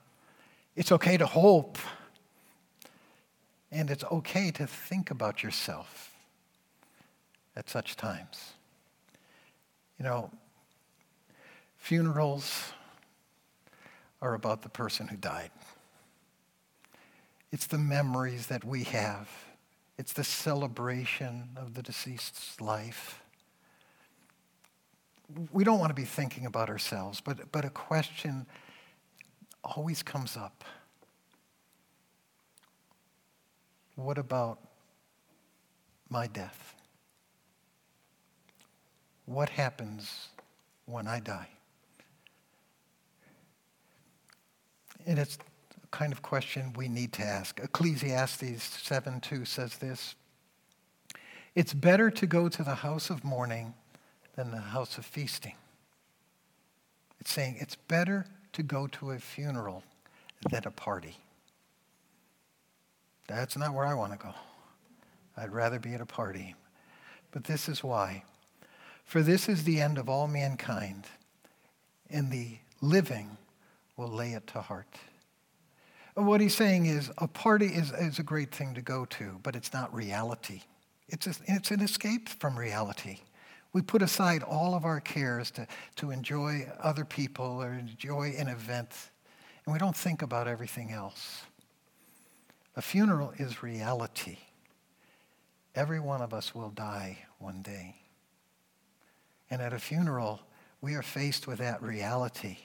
It's 0.76 0.92
okay 0.92 1.18
to 1.18 1.26
hope. 1.26 1.78
And 3.72 3.90
it's 3.90 4.06
okay 4.06 4.52
to 4.52 4.66
think 4.66 5.12
about 5.12 5.44
yourself 5.44 6.14
at 7.58 7.70
such 7.70 7.98
times. 7.98 8.54
You 10.00 10.06
know, 10.06 10.32
funerals 11.78 12.72
are 14.22 14.34
about 14.34 14.62
the 14.62 14.70
person 14.70 15.08
who 15.08 15.18
died. 15.18 15.52
It's 17.56 17.68
the 17.68 17.78
memories 17.78 18.48
that 18.48 18.66
we 18.66 18.84
have. 18.84 19.30
It's 19.98 20.12
the 20.12 20.26
celebration 20.26 21.52
of 21.56 21.74
the 21.74 21.82
deceased's 21.82 22.60
life. 22.60 23.24
We 25.54 25.64
don't 25.64 25.80
want 25.80 25.90
to 25.90 25.96
be 25.96 26.04
thinking 26.04 26.46
about 26.46 26.68
ourselves, 26.68 27.22
but, 27.22 27.54
but 27.54 27.64
a 27.64 27.70
question 27.70 28.46
always 29.64 30.04
comes 30.04 30.36
up. 30.36 30.66
What 33.96 34.18
about 34.18 34.60
my 36.10 36.28
death? 36.28 36.76
What 39.28 39.48
happens 39.48 40.28
when 40.88 41.08
I 41.08 41.22
die? 41.22 41.48
And 45.06 45.18
it's 45.18 45.38
kind 45.96 46.12
of 46.12 46.22
question 46.22 46.74
we 46.76 46.90
need 46.90 47.14
to 47.14 47.24
ask. 47.24 47.58
Ecclesiastes 47.62 48.82
7 48.84 49.22
2 49.22 49.46
says 49.46 49.78
this 49.78 50.16
It's 51.56 51.74
better 51.74 52.12
to 52.12 52.28
go 52.28 52.50
to 52.50 52.64
the 52.64 52.76
house 52.76 53.10
of 53.10 53.24
mourning 53.24 53.74
than 54.36 54.52
the 54.52 54.60
house 54.60 54.98
of 54.98 55.06
feasting. 55.06 55.56
It's 57.22 57.32
saying 57.32 57.56
it's 57.62 57.76
better 57.76 58.26
to 58.52 58.62
go 58.62 58.88
to 58.88 59.12
a 59.12 59.20
funeral 59.20 59.84
than 60.50 60.64
a 60.66 60.72
party. 60.72 61.16
That's 63.28 63.56
not 63.56 63.74
where 63.74 63.86
I 63.86 63.94
want 63.94 64.12
to 64.12 64.18
go. 64.18 64.34
I'd 65.38 65.54
rather 65.54 65.80
be 65.80 65.94
at 65.94 66.02
a 66.02 66.06
party. 66.06 66.56
But 67.32 67.46
this 67.46 67.70
is 67.70 67.86
why. 67.86 68.24
For 69.06 69.22
this 69.22 69.48
is 69.48 69.64
the 69.64 69.80
end 69.80 69.98
of 69.98 70.10
all 70.10 70.28
mankind, 70.28 71.06
and 72.10 72.32
the 72.32 72.58
living 72.82 73.38
will 73.96 74.10
lay 74.10 74.34
it 74.34 74.46
to 74.48 74.62
heart. 74.62 74.94
What 76.16 76.40
he's 76.40 76.56
saying 76.56 76.86
is 76.86 77.12
a 77.18 77.28
party 77.28 77.68
is, 77.68 77.92
is 77.92 78.20
a 78.20 78.24
great 78.24 78.56
thing 78.56 78.74
to 78.76 78.82
go 78.82 79.04
to, 79.06 79.40
but 79.44 79.56
it's 79.56 79.74
not 79.74 79.94
reality. 79.94 80.62
It's, 81.10 81.28
a, 81.28 81.34
it's 81.46 81.72
an 81.72 81.82
escape 81.82 82.30
from 82.30 82.58
reality. 82.58 83.20
We 83.74 83.82
put 83.82 84.02
aside 84.02 84.42
all 84.42 84.74
of 84.74 84.86
our 84.86 85.02
cares 85.02 85.52
to, 85.52 85.68
to 85.98 86.12
enjoy 86.12 86.72
other 86.80 87.04
people 87.04 87.62
or 87.62 87.74
enjoy 87.74 88.34
an 88.38 88.48
event, 88.48 88.92
and 89.66 89.74
we 89.74 89.80
don't 89.80 89.96
think 89.96 90.22
about 90.22 90.48
everything 90.48 90.92
else. 90.92 91.42
A 92.78 92.82
funeral 92.82 93.34
is 93.38 93.62
reality. 93.62 94.38
Every 95.76 96.00
one 96.00 96.22
of 96.22 96.34
us 96.34 96.56
will 96.56 96.70
die 96.70 97.18
one 97.40 97.62
day. 97.62 97.96
And 99.50 99.62
at 99.62 99.74
a 99.74 99.80
funeral, 99.80 100.40
we 100.80 100.96
are 100.96 101.04
faced 101.04 101.46
with 101.46 101.60
that 101.60 101.82
reality 101.84 102.58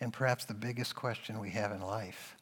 and 0.00 0.12
perhaps 0.12 0.44
the 0.44 0.54
biggest 0.54 0.94
question 0.94 1.40
we 1.40 1.50
have 1.50 1.72
in 1.72 1.80
life. 1.80 2.35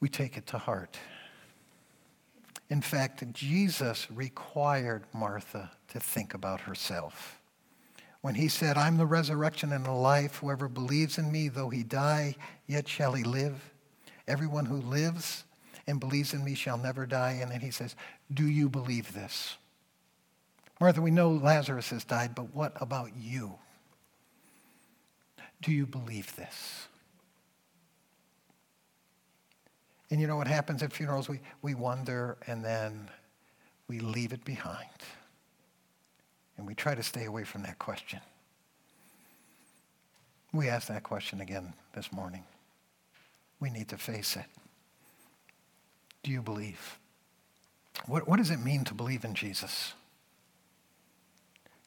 We 0.00 0.08
take 0.08 0.36
it 0.36 0.46
to 0.48 0.58
heart. 0.58 0.98
In 2.70 2.80
fact, 2.80 3.24
Jesus 3.32 4.06
required 4.10 5.04
Martha 5.12 5.70
to 5.88 6.00
think 6.00 6.34
about 6.34 6.60
herself. 6.60 7.40
When 8.22 8.34
he 8.34 8.48
said, 8.48 8.76
I'm 8.76 8.96
the 8.96 9.06
resurrection 9.06 9.72
and 9.72 9.84
the 9.84 9.92
life, 9.92 10.36
whoever 10.36 10.68
believes 10.68 11.18
in 11.18 11.32
me, 11.32 11.48
though 11.48 11.70
he 11.70 11.82
die, 11.82 12.36
yet 12.66 12.86
shall 12.86 13.12
he 13.12 13.24
live. 13.24 13.72
Everyone 14.28 14.66
who 14.66 14.76
lives 14.76 15.44
and 15.86 15.98
believes 15.98 16.34
in 16.34 16.44
me 16.44 16.54
shall 16.54 16.78
never 16.78 17.06
die. 17.06 17.38
And 17.40 17.50
then 17.50 17.60
he 17.60 17.70
says, 17.70 17.96
Do 18.32 18.46
you 18.46 18.68
believe 18.68 19.12
this? 19.14 19.56
Martha, 20.80 21.02
we 21.02 21.10
know 21.10 21.30
Lazarus 21.30 21.90
has 21.90 22.04
died, 22.04 22.34
but 22.34 22.54
what 22.54 22.72
about 22.80 23.10
you? 23.18 23.54
Do 25.62 25.72
you 25.72 25.86
believe 25.86 26.36
this? 26.36 26.88
And 30.10 30.20
you 30.20 30.26
know 30.26 30.36
what 30.36 30.48
happens 30.48 30.82
at 30.82 30.92
funerals? 30.92 31.28
We, 31.28 31.40
we 31.62 31.74
wonder 31.74 32.36
and 32.46 32.64
then 32.64 33.08
we 33.88 34.00
leave 34.00 34.32
it 34.32 34.44
behind. 34.44 34.88
And 36.56 36.66
we 36.66 36.74
try 36.74 36.94
to 36.94 37.02
stay 37.02 37.24
away 37.24 37.44
from 37.44 37.62
that 37.62 37.78
question. 37.78 38.20
We 40.52 40.68
ask 40.68 40.88
that 40.88 41.04
question 41.04 41.40
again 41.40 41.74
this 41.94 42.12
morning. 42.12 42.44
We 43.60 43.70
need 43.70 43.88
to 43.88 43.96
face 43.96 44.36
it. 44.36 44.46
Do 46.22 46.30
you 46.30 46.42
believe? 46.42 46.98
What, 48.06 48.28
what 48.28 48.36
does 48.36 48.50
it 48.50 48.58
mean 48.58 48.84
to 48.84 48.94
believe 48.94 49.24
in 49.24 49.34
Jesus? 49.34 49.94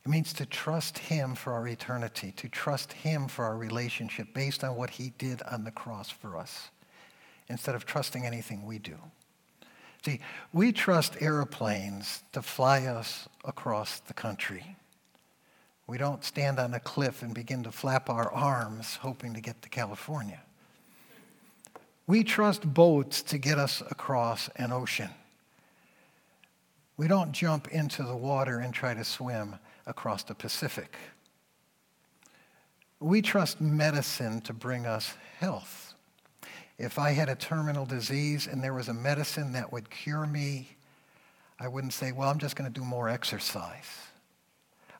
It 0.05 0.09
means 0.09 0.33
to 0.33 0.45
trust 0.45 0.97
him 0.97 1.35
for 1.35 1.53
our 1.53 1.67
eternity, 1.67 2.33
to 2.33 2.49
trust 2.49 2.91
him 2.91 3.27
for 3.27 3.45
our 3.45 3.57
relationship 3.57 4.33
based 4.33 4.63
on 4.63 4.75
what 4.75 4.91
he 4.91 5.13
did 5.17 5.41
on 5.43 5.63
the 5.63 5.71
cross 5.71 6.09
for 6.09 6.37
us, 6.37 6.69
instead 7.49 7.75
of 7.75 7.85
trusting 7.85 8.25
anything 8.25 8.65
we 8.65 8.79
do. 8.79 8.95
See, 10.05 10.19
we 10.51 10.71
trust 10.71 11.21
airplanes 11.21 12.23
to 12.33 12.41
fly 12.41 12.85
us 12.85 13.29
across 13.45 13.99
the 14.01 14.13
country. 14.13 14.75
We 15.87 15.97
don't 15.97 16.23
stand 16.23 16.59
on 16.59 16.73
a 16.73 16.79
cliff 16.79 17.21
and 17.21 17.33
begin 17.33 17.63
to 17.63 17.71
flap 17.71 18.09
our 18.09 18.31
arms 18.31 18.97
hoping 18.97 19.33
to 19.33 19.41
get 19.41 19.61
to 19.61 19.69
California. 19.69 20.41
We 22.05 22.23
trust 22.23 22.73
boats 22.73 23.21
to 23.23 23.37
get 23.37 23.57
us 23.57 23.81
across 23.89 24.49
an 24.57 24.71
ocean. 24.71 25.09
We 26.97 27.07
don't 27.07 27.31
jump 27.31 27.69
into 27.69 28.03
the 28.03 28.15
water 28.15 28.59
and 28.59 28.73
try 28.73 28.93
to 28.93 29.03
swim 29.03 29.55
across 29.85 30.23
the 30.23 30.35
Pacific. 30.35 30.95
We 32.99 33.21
trust 33.21 33.59
medicine 33.59 34.41
to 34.41 34.53
bring 34.53 34.85
us 34.85 35.13
health. 35.39 35.82
If 36.77 36.97
I 36.97 37.11
had 37.11 37.29
a 37.29 37.35
terminal 37.35 37.85
disease 37.85 38.47
and 38.47 38.63
there 38.63 38.73
was 38.73 38.87
a 38.87 38.93
medicine 38.93 39.53
that 39.53 39.71
would 39.71 39.89
cure 39.89 40.25
me, 40.25 40.69
I 41.59 41.67
wouldn't 41.67 41.93
say, 41.93 42.11
well, 42.11 42.29
I'm 42.29 42.39
just 42.39 42.55
going 42.55 42.71
to 42.71 42.79
do 42.79 42.85
more 42.85 43.07
exercise. 43.07 43.89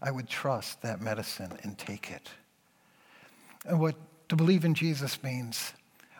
I 0.01 0.11
would 0.11 0.27
trust 0.27 0.81
that 0.81 1.01
medicine 1.01 1.57
and 1.63 1.77
take 1.77 2.11
it. 2.11 2.29
And 3.65 3.79
what 3.79 3.95
to 4.29 4.35
believe 4.35 4.65
in 4.65 4.73
Jesus 4.73 5.21
means, 5.23 5.73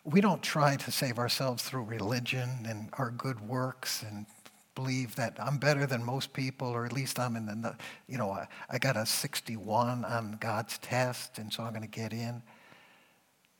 we 0.03 0.21
don't 0.21 0.41
try 0.41 0.75
to 0.75 0.91
save 0.91 1.19
ourselves 1.19 1.63
through 1.63 1.83
religion 1.83 2.49
and 2.67 2.89
our 2.93 3.11
good 3.11 3.39
works 3.47 4.03
and 4.03 4.25
believe 4.75 5.15
that 5.15 5.37
I'm 5.39 5.57
better 5.57 5.85
than 5.85 6.03
most 6.03 6.33
people, 6.33 6.67
or 6.67 6.85
at 6.85 6.93
least 6.93 7.19
I'm 7.19 7.35
in 7.35 7.45
the, 7.45 7.75
you 8.07 8.17
know, 8.17 8.31
I, 8.31 8.47
I 8.69 8.79
got 8.79 8.97
a 8.97 9.05
61 9.05 10.03
on 10.03 10.37
God's 10.39 10.77
test, 10.79 11.37
and 11.37 11.53
so 11.53 11.63
I'm 11.63 11.73
going 11.73 11.83
to 11.83 11.87
get 11.87 12.11
in. 12.11 12.41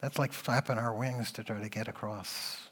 That's 0.04 0.20
like 0.20 0.34
flapping 0.34 0.78
our 0.78 0.94
wings 0.94 1.32
to 1.32 1.46
try 1.46 1.62
to 1.62 1.70
get 1.70 1.88
across 1.88 2.68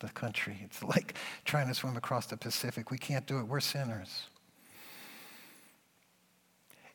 the 0.00 0.10
country. 0.10 0.58
It's 0.64 0.82
like 0.82 1.14
trying 1.46 1.66
to 1.68 1.74
swim 1.74 1.96
across 1.96 2.26
the 2.26 2.36
Pacific. 2.36 2.90
We 2.90 2.98
can't 2.98 3.26
do 3.26 3.38
it. 3.38 3.44
We're 3.44 3.60
sinners. 3.60 4.24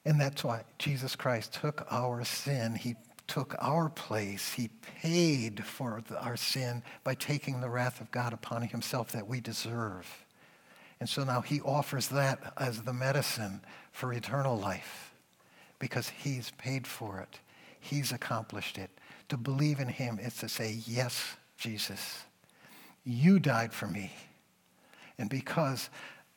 And 0.05 0.21
that's 0.21 0.43
why 0.43 0.61
Jesus 0.77 1.15
Christ 1.15 1.53
took 1.53 1.87
our 1.89 2.23
sin. 2.23 2.75
He 2.75 2.93
took 3.25 3.55
our 3.59 3.89
place. 3.89 4.53
He 4.53 4.69
paid 5.01 5.65
for 5.65 6.03
our 6.19 6.37
sin 6.37 6.83
by 7.03 7.15
taking 7.15 7.59
the 7.59 7.69
wrath 7.69 7.99
of 7.99 8.11
God 8.11 8.31
upon 8.31 8.61
himself 8.61 9.11
that 9.13 9.27
we 9.27 9.41
deserve. 9.41 10.07
And 10.99 11.09
so 11.09 11.23
now 11.23 11.41
he 11.41 11.61
offers 11.61 12.09
that 12.09 12.53
as 12.57 12.83
the 12.83 12.93
medicine 12.93 13.61
for 13.91 14.13
eternal 14.13 14.55
life 14.55 15.15
because 15.79 16.09
he's 16.09 16.51
paid 16.59 16.85
for 16.85 17.19
it. 17.21 17.39
He's 17.79 18.11
accomplished 18.11 18.77
it. 18.77 18.91
To 19.33 19.37
believe 19.37 19.79
in 19.79 19.87
him 19.87 20.19
is 20.21 20.35
to 20.37 20.47
say, 20.47 20.77
Yes, 20.85 21.37
Jesus, 21.57 22.23
you 23.03 23.39
died 23.39 23.73
for 23.73 23.87
me. 23.87 24.13
And 25.17 25.27
because 25.27 25.89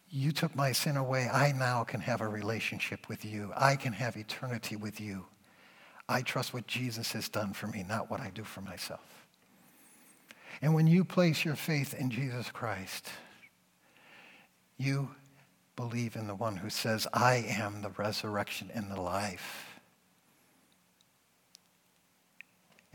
you 0.09 0.33
took 0.33 0.57
my 0.57 0.73
sin 0.73 0.97
away, 0.97 1.29
I 1.31 1.53
now 1.53 1.85
can 1.85 2.01
have 2.01 2.23
a 2.23 2.27
relationship 2.27 3.07
with 3.11 3.23
you. 3.23 3.53
I 3.55 3.77
can 3.77 3.93
have 3.93 4.17
eternity 4.17 4.77
with 4.77 4.99
you. 4.99 5.27
I 6.09 6.23
trust 6.23 6.55
what 6.55 6.67
Jesus 6.67 7.13
has 7.13 7.29
done 7.29 7.53
for 7.53 7.67
me, 7.67 7.85
not 7.87 8.11
what 8.11 8.21
I 8.21 8.31
do 8.31 8.45
for 8.45 8.63
myself. 8.63 9.27
And 10.63 10.73
when 10.73 10.87
you 10.87 11.05
place 11.05 11.45
your 11.45 11.55
faith 11.55 11.93
in 11.93 12.09
Jesus 12.09 12.51
Christ, 12.51 13.11
you 14.79 15.11
believe 15.77 16.17
in 16.17 16.29
the 16.29 16.35
one 16.35 16.57
who 16.57 16.71
says, 16.71 17.07
I 17.13 17.45
am 17.47 17.83
the 17.83 17.91
resurrection 17.91 18.71
and 18.73 18.91
the 18.91 19.03
life. 19.03 19.76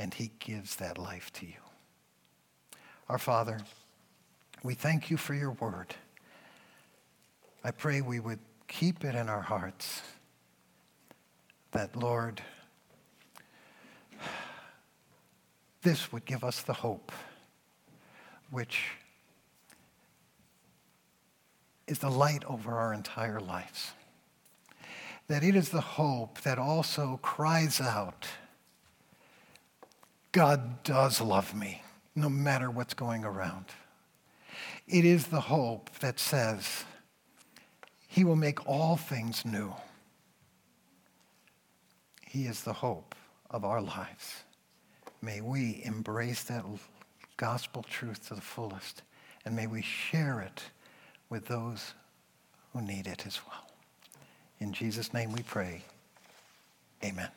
And 0.02 0.12
he 0.16 0.32
gives 0.40 0.78
that 0.78 0.98
life 0.98 1.32
to 1.34 1.46
you. 1.46 1.62
Our 3.08 3.20
Father, 3.20 3.60
we 4.64 4.74
thank 4.74 5.12
you 5.12 5.18
for 5.18 5.36
your 5.36 5.52
word. 5.52 5.94
I 7.64 7.70
pray 7.70 8.02
we 8.02 8.20
would 8.20 8.40
keep 8.68 9.06
it 9.06 9.14
in 9.14 9.30
our 9.30 9.42
hearts 9.42 10.02
that, 11.70 11.96
Lord, 11.96 12.42
this 15.84 16.12
would 16.12 16.26
give 16.26 16.44
us 16.44 16.64
the 16.64 16.74
hope 16.74 17.12
which 18.50 18.86
is 21.86 22.00
the 22.00 22.10
light 22.10 22.44
over 22.46 22.74
our 22.74 22.92
entire 22.92 23.40
lives. 23.40 23.92
That 25.28 25.44
it 25.44 25.56
is 25.56 25.70
the 25.70 25.80
hope 25.80 26.42
that 26.42 26.58
also 26.58 27.20
cries 27.22 27.80
out, 27.80 28.26
God 30.32 30.84
does 30.84 31.20
love 31.20 31.54
me, 31.54 31.84
no 32.16 32.30
matter 32.30 32.72
what's 32.72 32.94
going 32.94 33.26
around. 33.26 33.66
It 34.88 35.06
is 35.06 35.28
the 35.28 35.42
hope 35.42 35.90
that 36.00 36.20
says, 36.20 36.86
He 38.08 38.24
will 38.24 38.36
make 38.36 38.68
all 38.68 38.96
things 38.96 39.46
new. 39.46 39.74
He 42.28 42.46
is 42.46 42.64
the 42.64 42.74
hope 42.74 43.14
of 43.50 43.66
our 43.66 43.82
lives. 43.82 44.44
May 45.22 45.42
we 45.42 45.82
embrace 45.84 46.44
that 46.44 46.64
gospel 47.36 47.84
truth 47.84 48.30
to 48.30 48.36
the 48.36 48.42
fullest, 48.42 49.02
and 49.44 49.56
may 49.56 49.68
we 49.68 49.82
share 49.82 50.40
it 50.42 50.64
with 51.30 51.46
those 51.48 51.94
who 52.72 52.82
need 52.82 53.08
it 53.08 53.26
as 53.28 53.40
well. 53.48 53.68
In 54.60 54.72
Jesus' 54.72 55.14
name 55.14 55.34
we 55.34 55.42
pray. 55.42 55.84
Amen. 57.04 57.30